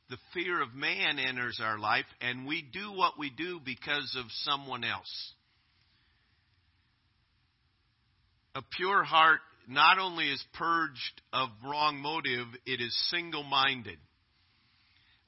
the 0.09 0.17
fear 0.33 0.61
of 0.61 0.73
man 0.73 1.19
enters 1.19 1.59
our 1.63 1.79
life, 1.79 2.05
and 2.21 2.47
we 2.47 2.61
do 2.61 2.91
what 2.91 3.17
we 3.17 3.29
do 3.29 3.59
because 3.63 4.15
of 4.17 4.25
someone 4.43 4.83
else. 4.83 5.33
A 8.55 8.61
pure 8.75 9.03
heart 9.03 9.39
not 9.67 9.99
only 9.99 10.25
is 10.25 10.43
purged 10.53 11.21
of 11.31 11.49
wrong 11.63 11.97
motive, 11.97 12.47
it 12.65 12.81
is 12.81 13.09
single 13.11 13.43
minded. 13.43 13.97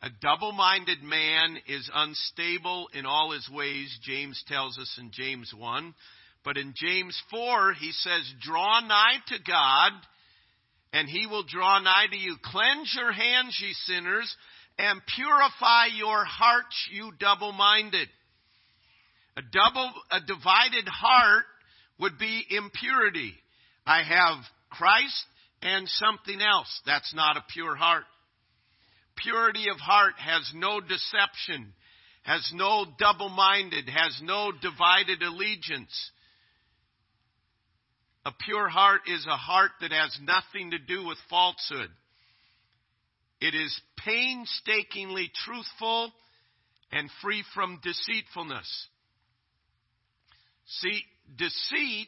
A 0.01 0.09
double 0.19 0.51
minded 0.51 1.03
man 1.03 1.57
is 1.67 1.87
unstable 1.93 2.87
in 2.93 3.05
all 3.05 3.31
his 3.31 3.47
ways, 3.53 3.95
James 4.01 4.43
tells 4.47 4.79
us 4.79 4.97
in 4.99 5.11
James 5.11 5.53
1. 5.55 5.93
But 6.43 6.57
in 6.57 6.73
James 6.75 7.15
4, 7.29 7.73
he 7.73 7.91
says, 7.91 8.33
Draw 8.41 8.79
nigh 8.87 9.17
to 9.27 9.37
God, 9.45 9.91
and 10.93 11.07
he 11.07 11.25
will 11.25 11.43
draw 11.43 11.79
nigh 11.79 12.07
to 12.09 12.17
you. 12.17 12.35
Cleanse 12.43 12.93
your 12.97 13.11
hands, 13.11 13.57
ye 13.61 13.73
sinners, 13.85 14.35
and 14.77 15.01
purify 15.15 15.85
your 15.95 16.25
hearts, 16.25 16.89
you 16.91 17.11
double 17.19 17.51
minded. 17.51 18.07
A 19.37 19.41
double, 19.41 19.91
a 20.11 20.19
divided 20.19 20.87
heart 20.87 21.45
would 21.99 22.17
be 22.17 22.45
impurity. 22.49 23.33
I 23.85 24.03
have 24.03 24.43
Christ 24.69 25.25
and 25.61 25.87
something 25.87 26.41
else. 26.41 26.81
That's 26.85 27.13
not 27.13 27.37
a 27.37 27.43
pure 27.53 27.75
heart. 27.75 28.03
Purity 29.17 29.65
of 29.69 29.79
heart 29.79 30.13
has 30.17 30.51
no 30.55 30.79
deception, 30.81 31.73
has 32.23 32.51
no 32.53 32.85
double 32.97 33.29
minded, 33.29 33.87
has 33.87 34.19
no 34.23 34.51
divided 34.51 35.21
allegiance. 35.21 36.11
A 38.25 38.31
pure 38.31 38.69
heart 38.69 39.01
is 39.07 39.25
a 39.25 39.35
heart 39.35 39.71
that 39.81 39.91
has 39.91 40.17
nothing 40.21 40.71
to 40.71 40.79
do 40.79 41.05
with 41.05 41.17
falsehood. 41.29 41.89
It 43.39 43.55
is 43.55 43.81
painstakingly 43.97 45.31
truthful 45.43 46.11
and 46.91 47.09
free 47.23 47.43
from 47.55 47.79
deceitfulness. 47.81 48.87
See, 50.67 51.01
deceit 51.35 52.07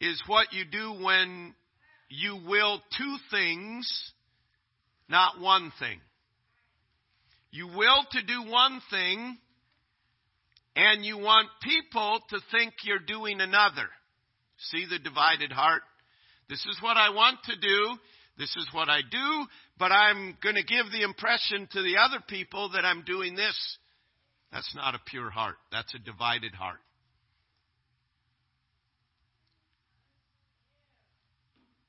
is 0.00 0.22
what 0.26 0.52
you 0.52 0.64
do 0.64 1.04
when 1.04 1.54
you 2.08 2.38
will 2.46 2.80
two 2.96 3.16
things, 3.30 4.12
not 5.08 5.40
one 5.40 5.72
thing. 5.80 6.00
You 7.50 7.66
will 7.66 8.06
to 8.12 8.22
do 8.22 8.50
one 8.50 8.80
thing, 8.90 9.38
and 10.76 11.04
you 11.04 11.18
want 11.18 11.48
people 11.62 12.20
to 12.30 12.38
think 12.52 12.74
you're 12.84 12.98
doing 12.98 13.40
another. 13.40 13.88
See 14.70 14.86
the 14.88 14.98
divided 14.98 15.52
heart? 15.52 15.82
This 16.48 16.64
is 16.66 16.78
what 16.80 16.96
I 16.96 17.10
want 17.10 17.38
to 17.44 17.56
do. 17.56 17.96
This 18.38 18.54
is 18.56 18.68
what 18.72 18.88
I 18.88 19.00
do, 19.08 19.46
but 19.78 19.92
I'm 19.92 20.36
going 20.42 20.54
to 20.54 20.62
give 20.62 20.86
the 20.90 21.02
impression 21.02 21.68
to 21.72 21.82
the 21.82 21.98
other 21.98 22.22
people 22.26 22.70
that 22.70 22.84
I'm 22.84 23.02
doing 23.02 23.34
this. 23.34 23.56
That's 24.52 24.74
not 24.74 24.94
a 24.94 25.00
pure 25.06 25.30
heart. 25.30 25.56
That's 25.70 25.94
a 25.94 25.98
divided 25.98 26.54
heart. 26.54 26.78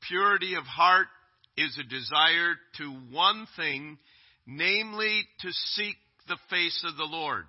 Purity 0.07 0.55
of 0.55 0.65
heart 0.65 1.07
is 1.57 1.77
a 1.79 1.83
desire 1.83 2.55
to 2.77 2.91
one 3.11 3.47
thing, 3.55 3.97
namely 4.45 5.23
to 5.41 5.51
seek 5.51 5.95
the 6.27 6.37
face 6.49 6.83
of 6.87 6.97
the 6.97 7.05
Lord. 7.05 7.45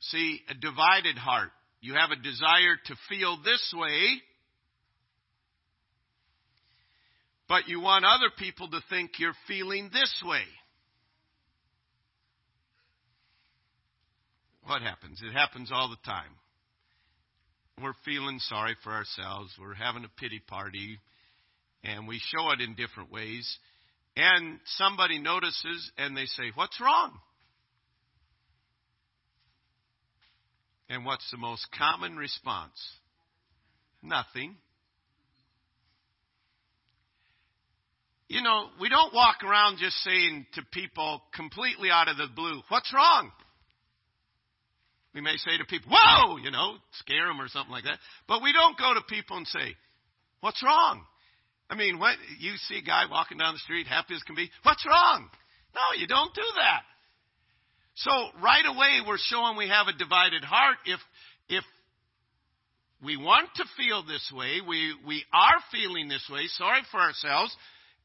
See, 0.00 0.40
a 0.48 0.54
divided 0.54 1.16
heart. 1.18 1.50
You 1.80 1.94
have 1.94 2.10
a 2.10 2.22
desire 2.22 2.76
to 2.86 2.94
feel 3.08 3.38
this 3.42 3.74
way, 3.74 4.20
but 7.48 7.68
you 7.68 7.80
want 7.80 8.04
other 8.04 8.30
people 8.38 8.68
to 8.68 8.80
think 8.90 9.12
you're 9.18 9.32
feeling 9.48 9.90
this 9.92 10.22
way. 10.24 10.42
What 14.64 14.82
happens? 14.82 15.20
It 15.22 15.32
happens 15.32 15.70
all 15.72 15.88
the 15.88 15.96
time. 16.04 16.30
We're 17.82 17.94
feeling 18.04 18.38
sorry 18.40 18.76
for 18.84 18.92
ourselves. 18.92 19.52
We're 19.58 19.74
having 19.74 20.04
a 20.04 20.20
pity 20.20 20.40
party, 20.46 21.00
and 21.82 22.06
we 22.06 22.20
show 22.22 22.50
it 22.50 22.60
in 22.60 22.74
different 22.74 23.10
ways. 23.10 23.58
And 24.16 24.60
somebody 24.76 25.18
notices 25.18 25.90
and 25.96 26.14
they 26.16 26.26
say, 26.26 26.52
What's 26.54 26.78
wrong? 26.80 27.18
And 30.90 31.04
what's 31.04 31.30
the 31.30 31.38
most 31.38 31.68
common 31.78 32.16
response? 32.16 32.74
Nothing. 34.02 34.56
You 38.26 38.42
know, 38.42 38.66
we 38.80 38.88
don't 38.88 39.14
walk 39.14 39.44
around 39.44 39.78
just 39.78 39.96
saying 39.98 40.46
to 40.54 40.62
people 40.72 41.22
completely 41.32 41.90
out 41.90 42.08
of 42.08 42.16
the 42.16 42.26
blue, 42.34 42.60
What's 42.68 42.92
wrong? 42.92 43.30
We 45.14 45.20
may 45.20 45.36
say 45.36 45.58
to 45.58 45.64
people, 45.64 45.92
Whoa, 45.94 46.38
you 46.38 46.50
know, 46.50 46.74
scare 46.92 47.28
them 47.28 47.40
or 47.40 47.46
something 47.46 47.72
like 47.72 47.84
that. 47.84 47.98
But 48.26 48.42
we 48.42 48.52
don't 48.52 48.76
go 48.76 48.92
to 48.92 49.00
people 49.08 49.36
and 49.36 49.46
say, 49.46 49.76
What's 50.40 50.62
wrong? 50.62 51.04
I 51.68 51.76
mean, 51.76 52.00
what, 52.00 52.16
you 52.40 52.56
see 52.68 52.78
a 52.78 52.82
guy 52.82 53.04
walking 53.08 53.38
down 53.38 53.54
the 53.54 53.60
street, 53.60 53.86
happy 53.86 54.14
as 54.14 54.22
can 54.24 54.34
be, 54.34 54.50
What's 54.64 54.84
wrong? 54.84 55.28
No, 55.72 56.00
you 56.00 56.08
don't 56.08 56.34
do 56.34 56.42
that. 56.56 56.82
So 57.94 58.10
right 58.42 58.64
away, 58.66 59.00
we're 59.06 59.18
showing 59.18 59.56
we 59.56 59.68
have 59.68 59.88
a 59.88 59.98
divided 59.98 60.44
heart. 60.44 60.76
If, 60.86 61.00
if 61.48 61.64
we 63.02 63.16
want 63.16 63.48
to 63.56 63.64
feel 63.76 64.04
this 64.04 64.32
way, 64.34 64.60
we, 64.66 64.94
we 65.06 65.24
are 65.32 65.60
feeling 65.72 66.08
this 66.08 66.26
way, 66.30 66.46
sorry 66.46 66.82
for 66.90 67.00
ourselves, 67.00 67.54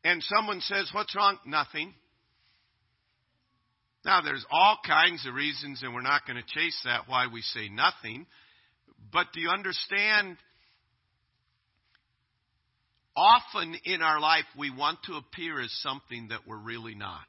and 0.03 0.23
someone 0.23 0.61
says, 0.61 0.89
What's 0.93 1.15
wrong? 1.15 1.37
Nothing. 1.45 1.93
Now, 4.05 4.21
there's 4.21 4.45
all 4.51 4.77
kinds 4.85 5.25
of 5.25 5.33
reasons, 5.33 5.81
and 5.81 5.93
we're 5.93 6.01
not 6.01 6.27
going 6.27 6.37
to 6.37 6.59
chase 6.59 6.79
that 6.85 7.07
why 7.07 7.25
we 7.31 7.41
say 7.41 7.69
nothing. 7.69 8.27
But 9.11 9.27
do 9.33 9.41
you 9.41 9.49
understand? 9.49 10.37
Often 13.17 13.77
in 13.83 14.01
our 14.01 14.19
life, 14.19 14.45
we 14.57 14.69
want 14.69 14.99
to 15.05 15.13
appear 15.13 15.59
as 15.59 15.71
something 15.81 16.27
that 16.29 16.41
we're 16.45 16.57
really 16.57 16.93
not. 16.93 17.21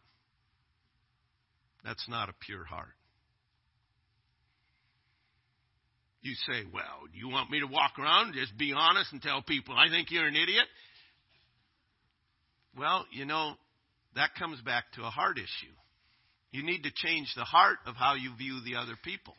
That's 1.87 2.09
not 2.09 2.29
a 2.29 2.35
pure 2.45 2.65
heart. 2.65 2.99
You 6.21 6.35
say, 6.35 6.67
well, 6.75 7.07
do 7.13 7.17
you 7.17 7.29
want 7.29 7.49
me 7.49 7.61
to 7.61 7.67
walk 7.67 7.93
around 8.01 8.27
and 8.27 8.35
just 8.35 8.59
be 8.59 8.75
honest 8.77 9.13
and 9.13 9.23
tell 9.23 9.41
people 9.43 9.77
I 9.79 9.89
think 9.89 10.11
you're 10.11 10.27
an 10.27 10.35
idiot? 10.35 10.67
Well, 12.77 13.07
you 13.13 13.25
know, 13.25 13.53
that 14.17 14.31
comes 14.37 14.61
back 14.63 14.85
to 14.97 15.03
a 15.03 15.11
heart 15.11 15.39
issue. 15.39 15.73
You 16.51 16.65
need 16.65 16.83
to 16.83 16.91
change 16.93 17.33
the 17.37 17.45
heart 17.45 17.79
of 17.87 17.95
how 17.95 18.15
you 18.15 18.35
view 18.37 18.61
the 18.65 18.81
other 18.81 18.99
people. 19.05 19.35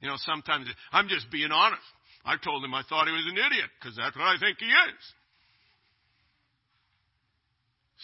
You 0.00 0.08
know, 0.08 0.16
sometimes 0.18 0.68
I'm 0.92 1.08
just 1.08 1.28
being 1.32 1.50
honest. 1.50 1.82
I 2.24 2.36
told 2.36 2.64
him 2.64 2.72
I 2.72 2.82
thought 2.88 3.08
he 3.08 3.12
was 3.12 3.26
an 3.26 3.36
idiot 3.36 3.70
because 3.80 3.96
that's 3.96 4.16
what 4.16 4.26
I 4.26 4.38
think 4.38 4.58
he 4.60 4.66
is. 4.66 5.02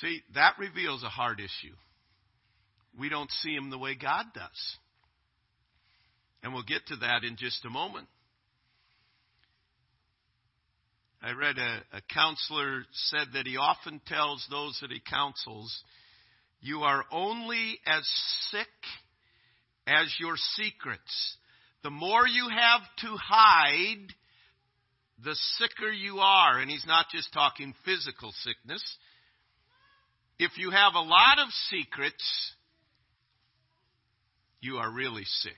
See, 0.00 0.22
that 0.34 0.54
reveals 0.58 1.04
a 1.04 1.08
heart 1.08 1.38
issue. 1.38 1.76
We 2.98 3.09
don't 3.09 3.30
see 3.42 3.54
him 3.54 3.70
the 3.70 3.78
way 3.78 3.94
God 3.94 4.26
does. 4.35 4.76
And 6.42 6.52
we'll 6.52 6.62
get 6.62 6.87
to 6.88 6.96
that 6.96 7.24
in 7.24 7.37
just 7.37 7.64
a 7.64 7.70
moment. 7.70 8.07
I 11.22 11.33
read 11.33 11.57
a, 11.57 11.96
a 11.96 12.02
counselor 12.12 12.85
said 12.92 13.28
that 13.33 13.46
he 13.46 13.57
often 13.57 14.00
tells 14.07 14.46
those 14.50 14.78
that 14.83 14.90
he 14.90 15.00
counsels, 15.00 15.74
You 16.61 16.80
are 16.80 17.02
only 17.11 17.78
as 17.87 18.07
sick 18.50 18.68
as 19.87 20.14
your 20.20 20.35
secrets. 20.37 21.37
The 21.83 21.90
more 21.90 22.26
you 22.26 22.48
have 22.50 22.83
to 23.00 23.16
hide, 23.16 24.12
the 25.22 25.35
sicker 25.59 25.90
you 25.90 26.18
are. 26.18 26.59
And 26.59 26.70
he's 26.70 26.87
not 26.87 27.07
just 27.11 27.33
talking 27.33 27.74
physical 27.87 28.33
sickness. 28.42 28.83
If 30.38 30.59
you 30.59 30.70
have 30.70 30.94
a 30.94 31.00
lot 31.00 31.38
of 31.38 31.48
secrets, 31.70 32.52
you 34.64 34.77
are 34.79 34.90
really 34.90 35.24
sick. 35.24 35.53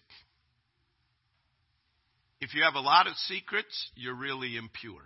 If 2.40 2.54
you 2.54 2.64
have 2.64 2.74
a 2.74 2.80
lot 2.80 3.06
of 3.06 3.14
secrets, 3.28 3.90
you're 3.94 4.16
really 4.16 4.56
impure. 4.56 5.02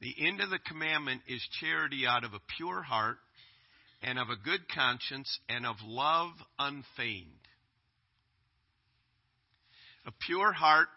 The 0.00 0.14
end 0.26 0.40
of 0.40 0.50
the 0.50 0.58
commandment 0.58 1.22
is 1.28 1.46
charity 1.60 2.06
out 2.06 2.24
of 2.24 2.32
a 2.32 2.40
pure 2.56 2.82
heart 2.82 3.18
and 4.02 4.18
of 4.18 4.28
a 4.28 4.36
good 4.36 4.60
conscience 4.74 5.38
and 5.48 5.64
of 5.64 5.76
love 5.84 6.32
unfeigned. 6.58 7.30
A 10.06 10.12
pure 10.26 10.52
heart 10.52 10.88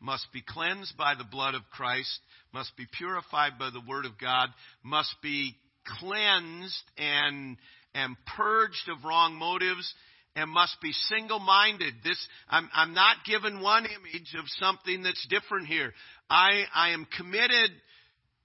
must 0.00 0.26
be 0.32 0.42
cleansed 0.46 0.96
by 0.96 1.14
the 1.14 1.24
blood 1.24 1.54
of 1.54 1.62
Christ, 1.70 2.20
must 2.52 2.76
be 2.76 2.86
purified 2.96 3.52
by 3.58 3.70
the 3.70 3.82
Word 3.86 4.06
of 4.06 4.18
God, 4.18 4.48
must 4.82 5.14
be 5.22 5.54
cleansed 5.98 6.82
and, 6.96 7.56
and 7.94 8.16
purged 8.36 8.88
of 8.88 9.04
wrong 9.04 9.34
motives, 9.34 9.94
and 10.36 10.48
must 10.48 10.80
be 10.80 10.92
single 10.92 11.40
minded. 11.40 11.94
This, 12.04 12.18
I'm, 12.48 12.68
I'm 12.72 12.94
not 12.94 13.16
given 13.26 13.60
one 13.60 13.84
image 13.84 14.34
of 14.38 14.44
something 14.60 15.02
that's 15.02 15.26
different 15.28 15.66
here. 15.66 15.92
I, 16.28 16.62
I 16.72 16.90
am 16.90 17.06
committed 17.16 17.70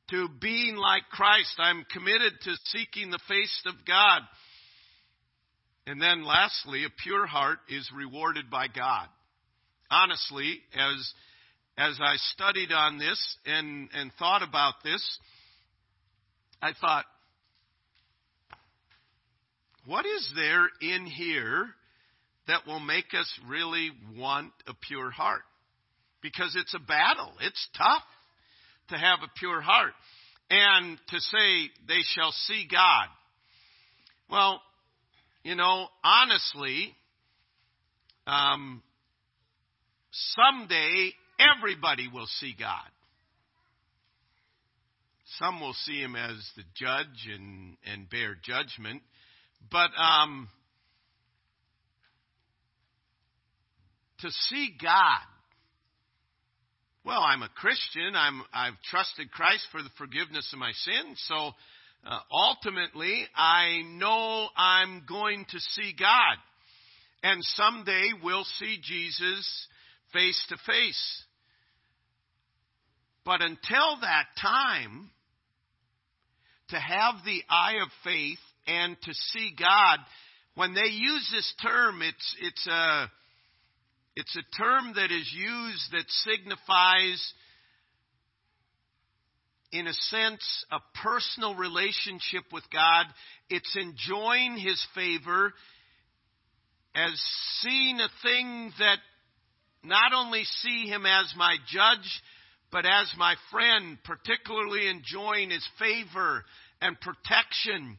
to 0.09 0.27
being 0.41 0.75
like 0.75 1.03
Christ. 1.11 1.55
I'm 1.59 1.85
committed 1.91 2.33
to 2.43 2.55
seeking 2.65 3.11
the 3.11 3.19
face 3.27 3.61
of 3.67 3.73
God. 3.87 4.21
And 5.87 6.01
then 6.01 6.25
lastly, 6.25 6.83
a 6.85 6.89
pure 7.03 7.27
heart 7.27 7.59
is 7.69 7.89
rewarded 7.95 8.49
by 8.49 8.67
God. 8.67 9.07
Honestly, 9.91 10.59
as, 10.73 11.13
as 11.77 11.99
I 12.01 12.15
studied 12.33 12.71
on 12.71 12.97
this 12.97 13.37
and, 13.45 13.89
and 13.93 14.11
thought 14.17 14.41
about 14.41 14.75
this, 14.83 15.19
I 16.61 16.71
thought, 16.81 17.05
what 19.85 20.05
is 20.05 20.33
there 20.35 20.67
in 20.81 21.05
here 21.05 21.67
that 22.47 22.65
will 22.65 22.79
make 22.79 23.13
us 23.13 23.31
really 23.47 23.91
want 24.17 24.51
a 24.67 24.73
pure 24.87 25.11
heart? 25.11 25.43
Because 26.21 26.55
it's 26.59 26.73
a 26.73 26.79
battle. 26.79 27.31
It's 27.41 27.69
tough 27.77 28.03
to 28.89 28.97
have 28.97 29.19
a 29.23 29.39
pure 29.39 29.61
heart. 29.61 29.93
And 30.49 30.97
to 31.09 31.19
say, 31.19 31.69
they 31.87 32.01
shall 32.15 32.31
see 32.31 32.67
God. 32.71 33.07
Well, 34.29 34.61
you 35.43 35.55
know, 35.55 35.87
honestly, 36.03 36.95
um, 38.25 38.81
someday 40.11 41.11
everybody 41.39 42.07
will 42.11 42.27
see 42.39 42.55
God. 42.57 42.89
Some 45.39 45.59
will 45.59 45.73
see 45.73 45.99
him 45.99 46.15
as 46.15 46.35
the 46.55 46.63
judge 46.75 47.27
and, 47.33 47.77
and 47.91 48.09
bear 48.09 48.35
judgment. 48.41 49.01
But 49.75 49.91
um, 50.01 50.47
to 54.19 54.31
see 54.31 54.69
God, 54.81 55.19
well, 57.03 57.19
I'm 57.19 57.41
a 57.41 57.49
Christian. 57.49 58.15
I'm, 58.15 58.41
I've 58.53 58.81
trusted 58.89 59.29
Christ 59.31 59.67
for 59.73 59.83
the 59.83 59.89
forgiveness 59.97 60.49
of 60.53 60.59
my 60.59 60.71
sins. 60.71 61.21
So 61.27 61.51
uh, 62.07 62.19
ultimately, 62.31 63.25
I 63.35 63.81
know 63.97 64.47
I'm 64.55 65.03
going 65.09 65.43
to 65.49 65.59
see 65.59 65.93
God. 65.99 66.37
And 67.21 67.43
someday 67.43 68.11
we'll 68.23 68.45
see 68.57 68.79
Jesus 68.81 69.67
face 70.13 70.41
to 70.47 70.55
face. 70.65 71.23
But 73.25 73.41
until 73.41 73.97
that 73.99 74.27
time, 74.41 75.09
to 76.69 76.77
have 76.79 77.15
the 77.25 77.43
eye 77.49 77.79
of 77.83 77.89
faith 78.05 78.39
and 78.67 78.97
to 79.01 79.13
see 79.13 79.53
God, 79.57 79.99
when 80.55 80.73
they 80.73 80.89
use 80.89 81.29
this 81.31 81.53
term, 81.61 82.01
it's, 82.01 82.35
it's, 82.41 82.67
a, 82.67 83.11
it's 84.15 84.35
a 84.37 84.57
term 84.57 84.93
that 84.95 85.11
is 85.11 85.33
used 85.35 85.91
that 85.91 86.05
signifies, 86.07 87.33
in 89.71 89.87
a 89.87 89.93
sense, 89.93 90.65
a 90.71 90.79
personal 91.03 91.55
relationship 91.55 92.43
with 92.51 92.63
God. 92.71 93.05
It's 93.49 93.75
enjoying 93.75 94.57
His 94.57 94.83
favor 94.95 95.53
as 96.95 97.21
seeing 97.59 97.99
a 97.99 98.09
thing 98.23 98.71
that 98.79 98.97
not 99.83 100.13
only 100.15 100.43
see 100.45 100.87
Him 100.87 101.05
as 101.05 101.33
my 101.37 101.57
judge, 101.67 102.21
but 102.71 102.85
as 102.85 103.13
my 103.17 103.35
friend, 103.51 103.97
particularly 104.05 104.87
enjoying 104.87 105.49
His 105.49 105.67
favor 105.77 106.43
and 106.81 106.97
protection 106.99 107.97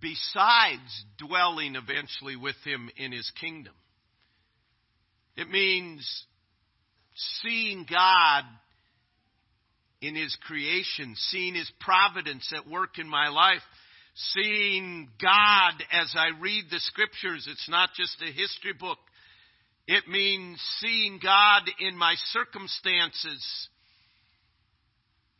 besides 0.00 1.04
dwelling 1.18 1.76
eventually 1.76 2.36
with 2.36 2.56
him 2.64 2.90
in 2.96 3.12
his 3.12 3.30
kingdom. 3.40 3.74
It 5.36 5.48
means 5.48 6.24
seeing 7.42 7.86
God 7.88 8.44
in 10.00 10.14
his 10.14 10.36
creation, 10.46 11.14
seeing 11.16 11.54
his 11.54 11.70
providence 11.80 12.52
at 12.56 12.68
work 12.68 12.98
in 12.98 13.08
my 13.08 13.28
life, 13.28 13.62
seeing 14.14 15.08
God 15.20 15.72
as 15.92 16.14
I 16.16 16.40
read 16.40 16.64
the 16.70 16.80
scriptures. 16.80 17.48
It's 17.50 17.68
not 17.68 17.90
just 17.96 18.20
a 18.22 18.32
history 18.32 18.74
book. 18.78 18.98
It 19.86 20.06
means 20.08 20.60
seeing 20.80 21.18
God 21.22 21.62
in 21.80 21.96
my 21.96 22.14
circumstances. 22.32 23.68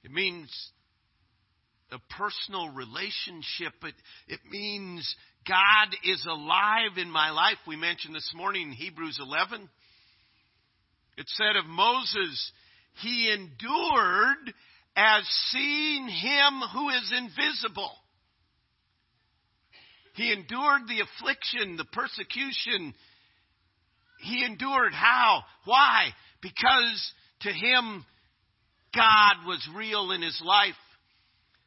It 0.05 0.11
means 0.11 0.51
a 1.91 1.99
personal 2.17 2.71
relationship. 2.71 3.73
It, 3.83 3.95
it 4.29 4.41
means 4.51 5.15
God 5.47 5.95
is 6.05 6.27
alive 6.29 6.97
in 6.97 7.11
my 7.11 7.31
life. 7.31 7.57
We 7.67 7.77
mentioned 7.77 8.15
this 8.15 8.33
morning 8.35 8.69
in 8.69 8.73
Hebrews 8.73 9.19
11. 9.21 9.69
It 11.17 11.27
said 11.29 11.57
of 11.57 11.67
Moses, 11.67 12.53
he 13.03 13.33
endured 13.33 14.55
as 14.97 15.25
seeing 15.51 16.09
him 16.09 16.61
who 16.73 16.91
is 16.91 17.13
invisible. 17.17 17.93
He 20.15 20.33
endured 20.33 20.83
the 20.89 21.01
affliction, 21.01 21.77
the 21.77 21.85
persecution. 21.85 22.93
He 24.21 24.45
endured 24.45 24.93
how? 24.93 25.43
Why? 25.65 26.09
Because 26.43 27.13
to 27.43 27.51
him, 27.51 28.05
God 28.95 29.47
was 29.47 29.69
real 29.77 30.11
in 30.11 30.23
his 30.23 30.41
life. 30.45 30.75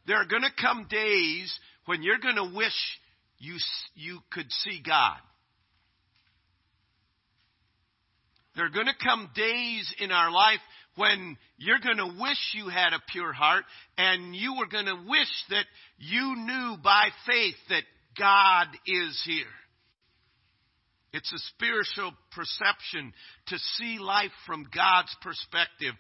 There 0.08 0.18
are 0.18 0.26
going 0.26 0.44
to 0.44 0.62
come 0.62 0.88
days 0.90 1.58
when 1.86 2.04
you're 2.04 2.20
going 2.20 2.36
to 2.36 2.56
wish 2.56 3.00
you, 3.40 3.58
you 3.96 4.20
could 4.32 4.52
see 4.52 4.82
God. 4.86 5.18
There 8.56 8.66
are 8.66 8.70
going 8.70 8.88
to 8.88 9.06
come 9.06 9.30
days 9.34 9.94
in 10.00 10.12
our 10.12 10.32
life 10.32 10.60
when 10.96 11.38
you're 11.58 11.80
going 11.80 11.98
to 11.98 12.22
wish 12.22 12.54
you 12.54 12.68
had 12.68 12.94
a 12.94 13.02
pure 13.12 13.32
heart 13.32 13.64
and 13.98 14.36
you 14.36 14.56
were 14.58 14.68
going 14.68 14.86
to 14.86 15.06
wish 15.08 15.30
that 15.50 15.66
you 15.98 16.36
knew 16.36 16.76
by 16.84 17.10
faith 17.26 17.56
that 17.70 17.84
God 18.18 18.68
is 18.86 19.22
here. 19.26 19.46
It's 21.14 21.32
a 21.32 21.40
spiritual 21.56 22.14
perception 22.32 23.14
to 23.48 23.58
see 23.78 24.00
life 24.00 24.32
from 24.46 24.68
God's 24.74 25.16
perspective. 25.22 25.94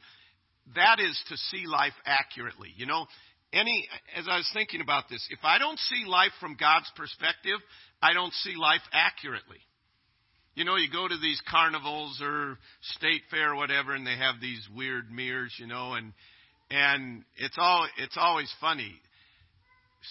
That 0.75 0.99
is 0.99 1.21
to 1.29 1.37
see 1.37 1.65
life 1.67 1.93
accurately. 2.05 2.69
You 2.75 2.85
know, 2.85 3.07
any, 3.53 3.87
as 4.17 4.25
I 4.29 4.37
was 4.37 4.49
thinking 4.53 4.81
about 4.81 5.05
this, 5.09 5.25
if 5.29 5.39
I 5.43 5.57
don't 5.57 5.77
see 5.79 6.05
life 6.07 6.31
from 6.39 6.55
God's 6.59 6.89
perspective, 6.95 7.59
I 8.01 8.13
don't 8.13 8.33
see 8.33 8.55
life 8.55 8.81
accurately. 8.93 9.59
You 10.55 10.65
know, 10.65 10.75
you 10.75 10.89
go 10.91 11.07
to 11.07 11.17
these 11.21 11.41
carnivals 11.49 12.21
or 12.21 12.57
state 12.97 13.21
fair 13.29 13.53
or 13.53 13.55
whatever, 13.55 13.93
and 13.93 14.05
they 14.05 14.17
have 14.17 14.35
these 14.41 14.65
weird 14.75 15.11
mirrors, 15.11 15.53
you 15.57 15.67
know, 15.67 15.93
and 15.93 16.13
and 16.69 17.23
it's 17.37 17.57
all 17.57 17.87
it's 17.97 18.17
always 18.17 18.53
funny. 18.59 18.93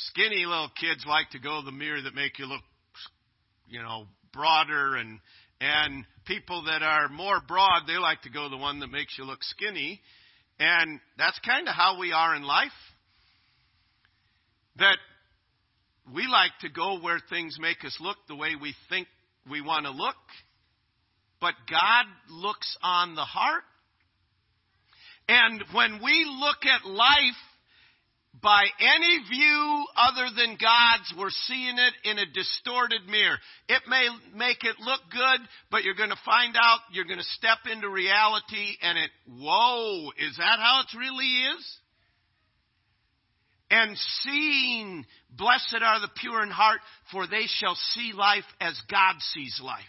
Skinny 0.09 0.47
little 0.47 0.71
kids 0.81 1.05
like 1.07 1.31
to 1.31 1.39
go 1.39 1.61
to 1.61 1.67
the 1.67 1.73
mirror 1.73 2.01
that 2.01 2.15
make 2.15 2.39
you 2.39 2.47
look, 2.47 2.63
you 3.69 3.83
know, 3.83 4.07
broader, 4.33 4.97
and 4.97 5.19
and 5.61 6.05
people 6.27 6.65
that 6.65 6.83
are 6.83 7.09
more 7.09 7.41
broad, 7.47 7.83
they 7.87 7.99
like 7.99 8.23
to 8.23 8.31
go 8.31 8.45
to 8.45 8.49
the 8.49 8.57
one 8.57 8.81
that 8.81 8.91
makes 8.91 9.19
you 9.19 9.25
look 9.25 9.43
skinny, 9.43 10.01
and 10.59 11.01
that's 11.19 11.39
kind 11.41 11.69
of 11.69 11.75
how 11.75 11.99
we 11.99 12.13
are 12.13 12.35
in 12.35 12.43
life 12.43 12.73
that 14.81 14.97
we 16.15 16.27
like 16.27 16.53
to 16.63 16.69
go 16.69 17.01
where 17.01 17.21
things 17.31 17.57
make 17.61 17.85
us 17.85 17.97
look 18.01 18.17
the 18.29 18.35
way 18.35 18.51
we 18.61 18.75
think 18.89 19.07
we 19.49 19.61
want 19.61 19.87
to 19.87 19.93
look, 19.93 20.17
but 21.41 21.55
God 21.71 22.07
looks 22.29 22.77
on 22.83 23.15
the 23.15 23.25
heart. 23.25 23.63
And 25.29 25.63
when 25.73 26.01
we 26.03 26.27
look 26.41 26.67
at 26.67 26.91
life 26.91 27.41
by 28.43 28.65
any 28.81 29.19
view 29.31 29.85
other 29.97 30.29
than 30.37 30.59
God's, 30.61 31.15
we're 31.17 31.31
seeing 31.47 31.77
it 31.79 32.11
in 32.11 32.19
a 32.19 32.33
distorted 32.33 33.07
mirror. 33.07 33.37
It 33.69 33.83
may 33.87 34.09
make 34.35 34.65
it 34.65 34.77
look 34.81 35.01
good, 35.11 35.41
but 35.71 35.85
you're 35.85 35.95
going 35.95 36.11
to 36.11 36.25
find 36.25 36.57
out, 36.57 36.81
you're 36.91 37.05
going 37.05 37.19
to 37.19 37.37
step 37.37 37.59
into 37.71 37.89
reality 37.89 38.77
and 38.83 38.99
it, 38.99 39.11
whoa, 39.29 40.11
is 40.19 40.37
that 40.39 40.59
how 40.59 40.83
it 40.83 40.99
really 40.99 41.27
is? 41.57 41.79
And 43.71 43.97
seeing, 44.23 45.07
blessed 45.37 45.83
are 45.83 46.01
the 46.01 46.11
pure 46.21 46.43
in 46.43 46.51
heart, 46.51 46.81
for 47.13 47.27
they 47.27 47.45
shall 47.47 47.77
see 47.95 48.13
life 48.15 48.45
as 48.61 48.81
God 48.91 49.17
sees 49.33 49.61
life. 49.63 49.81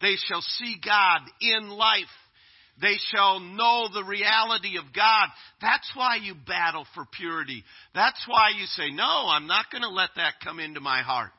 They 0.00 0.14
shall 0.16 0.42
see 0.42 0.76
God 0.84 1.20
in 1.40 1.70
life. 1.70 2.04
They 2.80 2.96
shall 3.12 3.40
know 3.40 3.88
the 3.92 4.04
reality 4.04 4.76
of 4.78 4.84
God. 4.94 5.28
That's 5.60 5.90
why 5.94 6.16
you 6.22 6.34
battle 6.46 6.86
for 6.94 7.04
purity. 7.16 7.64
That's 7.94 8.24
why 8.28 8.50
you 8.56 8.66
say, 8.66 8.90
no, 8.90 9.26
I'm 9.28 9.48
not 9.48 9.66
going 9.72 9.82
to 9.82 9.88
let 9.88 10.10
that 10.16 10.34
come 10.44 10.60
into 10.60 10.80
my 10.80 11.02
heart. 11.02 11.30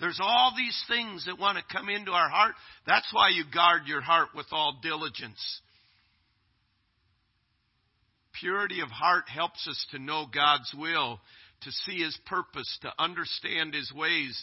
There's 0.00 0.20
all 0.22 0.52
these 0.56 0.78
things 0.88 1.26
that 1.26 1.38
want 1.38 1.58
to 1.58 1.74
come 1.76 1.88
into 1.88 2.12
our 2.12 2.28
heart. 2.28 2.54
That's 2.86 3.08
why 3.12 3.30
you 3.30 3.44
guard 3.52 3.82
your 3.86 4.00
heart 4.00 4.28
with 4.34 4.46
all 4.52 4.78
diligence. 4.82 5.60
Purity 8.40 8.80
of 8.80 8.88
heart 8.88 9.28
helps 9.28 9.66
us 9.68 9.86
to 9.92 9.98
know 9.98 10.26
God's 10.32 10.72
will, 10.76 11.20
to 11.62 11.70
see 11.70 12.02
His 12.02 12.18
purpose, 12.26 12.78
to 12.82 12.92
understand 12.98 13.74
His 13.74 13.92
ways, 13.92 14.42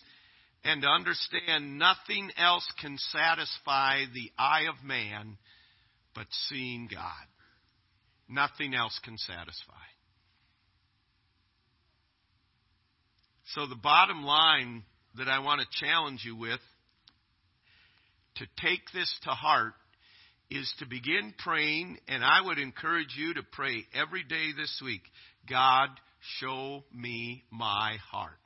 and 0.63 0.81
to 0.81 0.87
understand 0.87 1.77
nothing 1.77 2.31
else 2.37 2.65
can 2.81 2.97
satisfy 2.97 4.05
the 4.13 4.31
eye 4.37 4.63
of 4.69 4.85
man 4.85 5.37
but 6.15 6.27
seeing 6.47 6.87
God. 6.91 7.27
Nothing 8.29 8.73
else 8.73 8.97
can 9.03 9.17
satisfy. 9.17 9.73
So, 13.53 13.67
the 13.67 13.75
bottom 13.75 14.23
line 14.23 14.83
that 15.17 15.27
I 15.27 15.39
want 15.39 15.61
to 15.61 15.85
challenge 15.85 16.21
you 16.25 16.35
with 16.35 16.61
to 18.35 18.45
take 18.59 18.81
this 18.93 19.13
to 19.23 19.29
heart 19.29 19.73
is 20.49 20.71
to 20.79 20.85
begin 20.85 21.33
praying, 21.37 21.97
and 22.07 22.23
I 22.23 22.41
would 22.41 22.59
encourage 22.59 23.15
you 23.17 23.33
to 23.35 23.43
pray 23.51 23.85
every 23.93 24.23
day 24.23 24.49
this 24.55 24.81
week 24.83 25.01
God, 25.49 25.89
show 26.39 26.83
me 26.93 27.43
my 27.51 27.97
heart. 28.11 28.37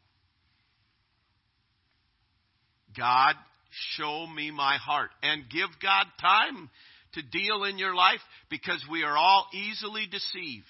God, 2.98 3.36
show 3.70 4.26
me 4.26 4.52
my 4.52 4.78
heart. 4.78 5.12
And 5.22 5.44
give 5.50 5.70
God 5.82 6.06
time 6.20 6.70
to 7.14 7.22
deal 7.22 7.64
in 7.64 7.78
your 7.78 7.94
life 7.96 8.20
because 8.50 8.84
we 8.92 9.04
are 9.04 9.16
all 9.16 9.48
easily 9.54 10.08
deceived. 10.10 10.66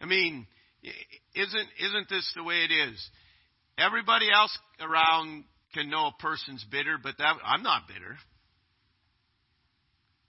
I 0.00 0.06
mean, 0.06 0.46
isn't, 1.34 1.68
isn't 1.80 2.08
this 2.10 2.30
the 2.36 2.44
way 2.44 2.66
it 2.68 2.72
is? 2.72 3.10
Everybody 3.78 4.26
else 4.32 4.56
around 4.80 5.44
can 5.72 5.90
know 5.90 6.08
a 6.08 6.22
person's 6.22 6.64
bitter, 6.70 6.98
but 7.02 7.16
that, 7.18 7.34
I'm 7.44 7.62
not 7.62 7.88
bitter. 7.88 8.16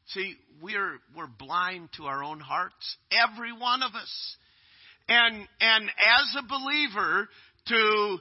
See, 0.08 0.36
we're, 0.62 1.00
we're 1.15 1.28
blind 1.28 1.89
to 1.98 2.04
our 2.04 2.24
own 2.24 2.39
hearts. 2.39 2.98
Every 3.12 3.52
one 3.52 3.82
of 3.82 3.94
us. 3.96 4.36
And, 5.08 5.36
and 5.60 5.89
as 5.89 6.36
a 6.38 6.48
believer, 6.48 7.28
to, 7.68 8.18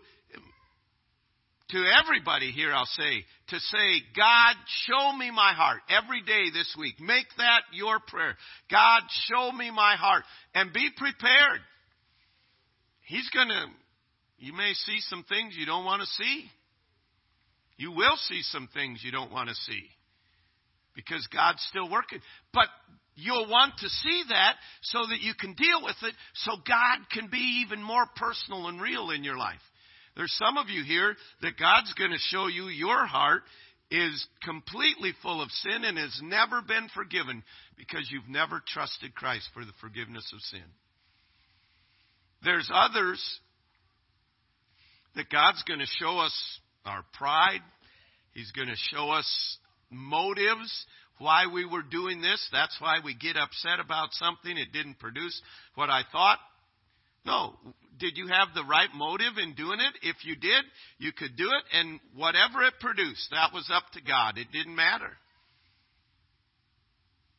to 1.70 1.85
everybody 2.03 2.51
here, 2.51 2.73
I'll 2.73 2.87
say, 2.87 3.25
to 3.49 3.59
say, 3.59 4.03
God, 4.16 4.55
show 4.87 5.16
me 5.16 5.31
my 5.31 5.53
heart 5.53 5.81
every 5.90 6.23
day 6.23 6.51
this 6.53 6.75
week. 6.79 7.01
Make 7.01 7.27
that 7.37 7.62
your 7.73 7.99
prayer. 8.07 8.37
God, 8.70 9.03
show 9.31 9.53
me 9.53 9.70
my 9.70 9.97
heart. 9.97 10.25
And 10.55 10.73
be 10.73 10.88
prepared. 10.97 11.61
He's 13.07 13.29
going 13.31 13.49
to, 13.49 13.64
you 14.38 14.55
may 14.55 14.73
see 14.73 15.01
some 15.01 15.25
things 15.29 15.55
you 15.57 15.66
don't 15.66 15.85
want 15.85 16.01
to 16.01 16.07
see. 16.07 16.44
You 17.77 17.92
will 17.92 18.16
see 18.29 18.40
some 18.42 18.68
things 18.73 19.03
you 19.05 19.12
don't 19.12 19.33
want 19.33 19.51
to 19.51 19.55
see 19.55 19.85
because 20.94 21.26
God's 21.33 21.64
still 21.70 21.90
working. 21.90 22.20
But 22.52 22.66
you'll 23.14 23.48
want 23.48 23.74
to 23.78 23.88
see 23.88 24.22
that 24.28 24.57
so 24.83 24.98
that 25.09 25.20
you 25.20 25.35
can 25.38 25.54
deal 25.54 25.83
with 25.83 25.96
it 26.02 26.14
so 26.35 26.52
God 26.66 26.98
can 27.12 27.28
be 27.28 27.64
even 27.64 27.83
more 27.83 28.07
personal 28.16 28.68
and 28.68 28.80
real 28.80 29.11
in 29.11 29.24
your 29.24 29.37
life. 29.37 29.61
There's 30.16 30.35
some 30.38 30.59
of 30.59 30.68
you 30.68 30.85
here 30.85 31.16
that 31.42 31.59
God's 31.59 31.92
going 31.94 32.12
to 32.12 32.18
show 32.18 32.46
you 32.46 32.68
your 32.68 33.07
heart 33.07 33.42
is 33.90 34.26
completely 34.44 35.12
full 35.22 35.42
of 35.42 35.50
sin 35.50 35.85
and 35.85 35.98
has 35.98 36.18
never 36.22 36.62
been 36.62 36.88
forgiven 36.94 37.42
because 37.76 38.09
you've 38.11 38.28
never 38.28 38.62
trusted 38.66 39.14
Christ 39.14 39.48
for 39.52 39.64
the 39.64 39.72
forgiveness 39.80 40.30
of 40.33 40.40
sin. 40.40 40.64
There's 42.44 42.70
others 42.72 43.20
that 45.16 45.30
God's 45.30 45.62
going 45.64 45.80
to 45.80 45.87
show 45.98 46.18
us 46.18 46.61
our 46.85 47.04
pride. 47.12 47.61
He's 48.33 48.50
going 48.52 48.68
to 48.68 48.96
show 48.96 49.11
us 49.11 49.59
motives 49.94 50.87
why 51.18 51.44
we 51.52 51.64
were 51.64 51.83
doing 51.83 52.20
this. 52.20 52.46
That's 52.52 52.76
why 52.80 52.98
we 53.04 53.14
get 53.14 53.37
upset 53.37 53.80
about 53.80 54.09
something. 54.12 54.57
It 54.57 54.72
didn't 54.72 54.98
produce 54.98 55.40
what 55.74 55.90
I 55.90 56.02
thought. 56.11 56.38
No. 57.24 57.54
Did 57.98 58.16
you 58.16 58.26
have 58.26 58.48
the 58.54 58.64
right 58.64 58.88
motive 58.94 59.38
in 59.40 59.54
doing 59.54 59.78
it? 59.80 60.09
If 60.09 60.16
you 60.24 60.35
did, 60.37 60.64
you 60.98 61.12
could 61.12 61.37
do 61.37 61.44
it, 61.44 61.78
and 61.78 62.00
whatever 62.16 62.62
it 62.62 62.74
produced, 62.80 63.28
that 63.30 63.52
was 63.54 63.70
up 63.72 63.85
to 63.92 64.00
God. 64.02 64.37
It 64.37 64.48
didn't 64.52 64.74
matter. 64.74 65.11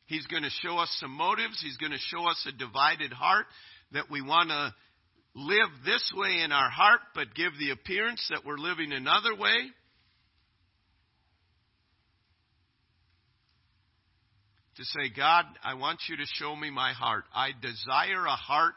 He's 0.06 0.26
going 0.26 0.44
to 0.44 0.50
show 0.62 0.78
us 0.78 0.88
some 0.98 1.10
motives. 1.10 1.60
He's 1.62 1.76
going 1.76 1.92
to 1.92 1.98
show 1.98 2.26
us 2.26 2.46
a 2.48 2.56
divided 2.56 3.12
heart 3.12 3.46
that 3.92 4.10
we 4.10 4.22
want 4.22 4.48
to 4.48 4.74
live 5.34 5.68
this 5.84 6.12
way 6.16 6.40
in 6.42 6.52
our 6.52 6.70
heart, 6.70 7.00
but 7.14 7.34
give 7.34 7.52
the 7.58 7.70
appearance 7.70 8.26
that 8.30 8.46
we're 8.46 8.56
living 8.56 8.92
another 8.92 9.34
way. 9.36 9.70
To 14.76 14.84
say, 14.84 15.10
God, 15.16 15.46
I 15.64 15.74
want 15.74 16.00
you 16.08 16.16
to 16.18 16.26
show 16.34 16.54
me 16.54 16.70
my 16.70 16.92
heart. 16.92 17.24
I 17.34 17.50
desire 17.62 18.26
a 18.26 18.30
heart 18.30 18.74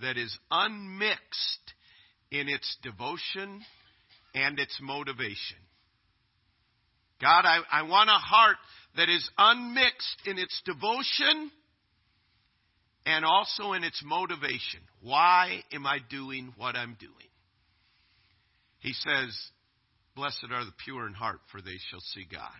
that 0.00 0.16
is 0.16 0.36
unmixed 0.50 1.74
in 2.30 2.48
its 2.48 2.76
devotion 2.82 3.60
and 4.34 4.58
its 4.60 4.78
motivation. 4.80 5.58
God, 7.20 7.44
I, 7.44 7.58
I 7.70 7.82
want 7.82 8.08
a 8.08 8.12
heart 8.12 8.56
that 8.96 9.08
is 9.08 9.28
unmixed 9.36 10.22
in 10.26 10.38
its 10.38 10.60
devotion 10.64 11.50
and 13.04 13.24
also 13.24 13.72
in 13.72 13.84
its 13.84 14.00
motivation. 14.04 14.80
Why 15.02 15.62
am 15.72 15.86
I 15.86 15.98
doing 16.08 16.54
what 16.56 16.76
I'm 16.76 16.96
doing? 16.98 17.12
He 18.78 18.92
says, 18.92 19.36
Blessed 20.16 20.46
are 20.52 20.64
the 20.64 20.72
pure 20.84 21.06
in 21.06 21.14
heart, 21.14 21.40
for 21.50 21.60
they 21.60 21.76
shall 21.90 22.00
see 22.14 22.26
God. 22.30 22.50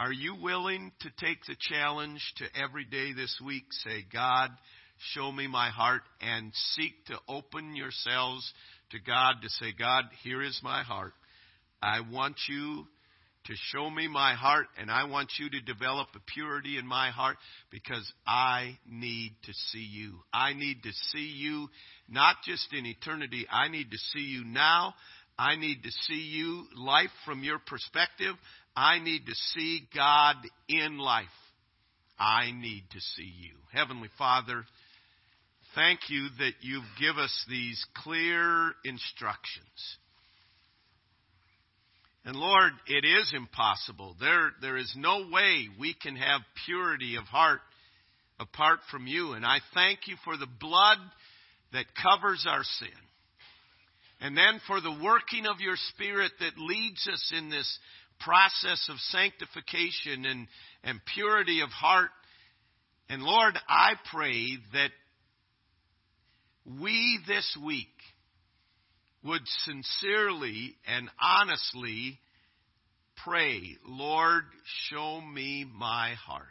Are 0.00 0.12
you 0.12 0.34
willing 0.34 0.90
to 1.02 1.24
take 1.24 1.38
the 1.46 1.54
challenge 1.60 2.20
to 2.38 2.46
every 2.60 2.84
day 2.84 3.12
this 3.12 3.40
week 3.44 3.62
say, 3.70 4.04
God, 4.12 4.50
show 5.12 5.30
me 5.30 5.46
my 5.46 5.70
heart, 5.70 6.02
and 6.20 6.50
seek 6.74 6.92
to 7.06 7.18
open 7.28 7.76
yourselves 7.76 8.52
to 8.90 8.98
God 8.98 9.34
to 9.42 9.48
say, 9.48 9.72
God, 9.78 10.04
here 10.24 10.42
is 10.42 10.58
my 10.64 10.82
heart. 10.82 11.12
I 11.80 12.00
want 12.00 12.34
you 12.48 12.86
to 13.44 13.54
show 13.72 13.88
me 13.88 14.08
my 14.08 14.34
heart, 14.34 14.66
and 14.80 14.90
I 14.90 15.04
want 15.04 15.30
you 15.38 15.48
to 15.50 15.60
develop 15.60 16.08
a 16.16 16.20
purity 16.32 16.76
in 16.76 16.86
my 16.88 17.10
heart 17.10 17.36
because 17.70 18.10
I 18.26 18.78
need 18.90 19.36
to 19.44 19.52
see 19.70 19.86
you. 19.88 20.14
I 20.32 20.54
need 20.54 20.82
to 20.82 20.92
see 21.12 21.32
you 21.36 21.68
not 22.08 22.36
just 22.44 22.72
in 22.72 22.84
eternity, 22.84 23.46
I 23.48 23.68
need 23.68 23.92
to 23.92 23.98
see 24.12 24.24
you 24.24 24.44
now. 24.44 24.94
I 25.36 25.56
need 25.56 25.82
to 25.82 25.90
see 25.90 26.30
you, 26.30 26.66
life 26.76 27.10
from 27.24 27.42
your 27.42 27.58
perspective. 27.58 28.36
I 28.76 28.98
need 28.98 29.26
to 29.26 29.34
see 29.34 29.82
God 29.94 30.36
in 30.68 30.98
life. 30.98 31.26
I 32.18 32.50
need 32.52 32.84
to 32.92 33.00
see 33.00 33.32
you. 33.40 33.54
Heavenly 33.72 34.08
Father, 34.18 34.64
thank 35.74 36.00
you 36.08 36.28
that 36.38 36.54
you 36.60 36.82
give 37.00 37.16
us 37.16 37.44
these 37.48 37.84
clear 38.02 38.72
instructions. 38.84 39.98
And 42.24 42.36
Lord, 42.36 42.72
it 42.86 43.04
is 43.04 43.32
impossible. 43.36 44.16
There, 44.18 44.52
there 44.62 44.76
is 44.76 44.92
no 44.96 45.28
way 45.30 45.68
we 45.78 45.94
can 45.94 46.16
have 46.16 46.40
purity 46.64 47.16
of 47.16 47.24
heart 47.24 47.60
apart 48.40 48.80
from 48.90 49.06
you. 49.06 49.32
And 49.32 49.44
I 49.44 49.58
thank 49.74 50.06
you 50.06 50.16
for 50.24 50.36
the 50.36 50.48
blood 50.60 50.98
that 51.72 51.84
covers 52.02 52.46
our 52.48 52.62
sin. 52.62 52.88
And 54.20 54.36
then 54.36 54.60
for 54.66 54.80
the 54.80 54.98
working 55.02 55.46
of 55.46 55.60
your 55.60 55.76
Spirit 55.92 56.32
that 56.40 56.56
leads 56.56 57.06
us 57.12 57.32
in 57.36 57.50
this 57.50 57.78
process 58.24 58.88
of 58.88 58.96
sanctification 59.10 60.24
and, 60.24 60.48
and 60.82 61.00
purity 61.14 61.60
of 61.60 61.70
heart. 61.70 62.10
And 63.08 63.22
Lord, 63.22 63.54
I 63.68 63.92
pray 64.10 64.56
that 64.72 64.90
we 66.80 67.18
this 67.26 67.56
week 67.64 67.88
would 69.22 69.42
sincerely 69.64 70.76
and 70.86 71.08
honestly 71.20 72.18
pray, 73.24 73.76
Lord, 73.86 74.44
show 74.90 75.20
me 75.20 75.64
my 75.72 76.14
heart. 76.14 76.46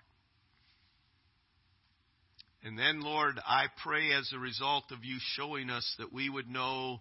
And 2.63 2.79
then, 2.79 3.01
Lord, 3.01 3.39
I 3.45 3.65
pray 3.83 4.13
as 4.13 4.31
a 4.33 4.39
result 4.39 4.85
of 4.91 5.03
you 5.03 5.17
showing 5.35 5.69
us 5.69 5.95
that 5.99 6.13
we 6.13 6.29
would 6.29 6.47
know 6.47 6.99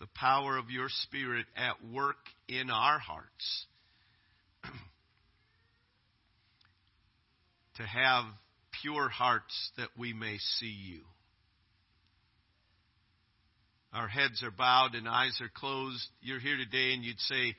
the 0.00 0.06
power 0.14 0.56
of 0.56 0.70
your 0.70 0.88
Spirit 0.88 1.46
at 1.54 1.84
work 1.92 2.16
in 2.48 2.70
our 2.70 2.98
hearts. 2.98 3.66
To 7.82 7.88
have 7.88 8.24
pure 8.80 9.08
hearts 9.08 9.72
that 9.76 9.88
we 9.98 10.12
may 10.12 10.38
see 10.58 10.74
you. 10.86 11.00
Our 13.92 14.08
heads 14.08 14.42
are 14.42 14.50
bowed 14.50 14.94
and 14.94 15.08
eyes 15.08 15.38
are 15.40 15.50
closed. 15.54 16.06
You're 16.20 16.40
here 16.40 16.56
today 16.56 16.94
and 16.94 17.04
you'd 17.04 17.20
say, 17.20 17.54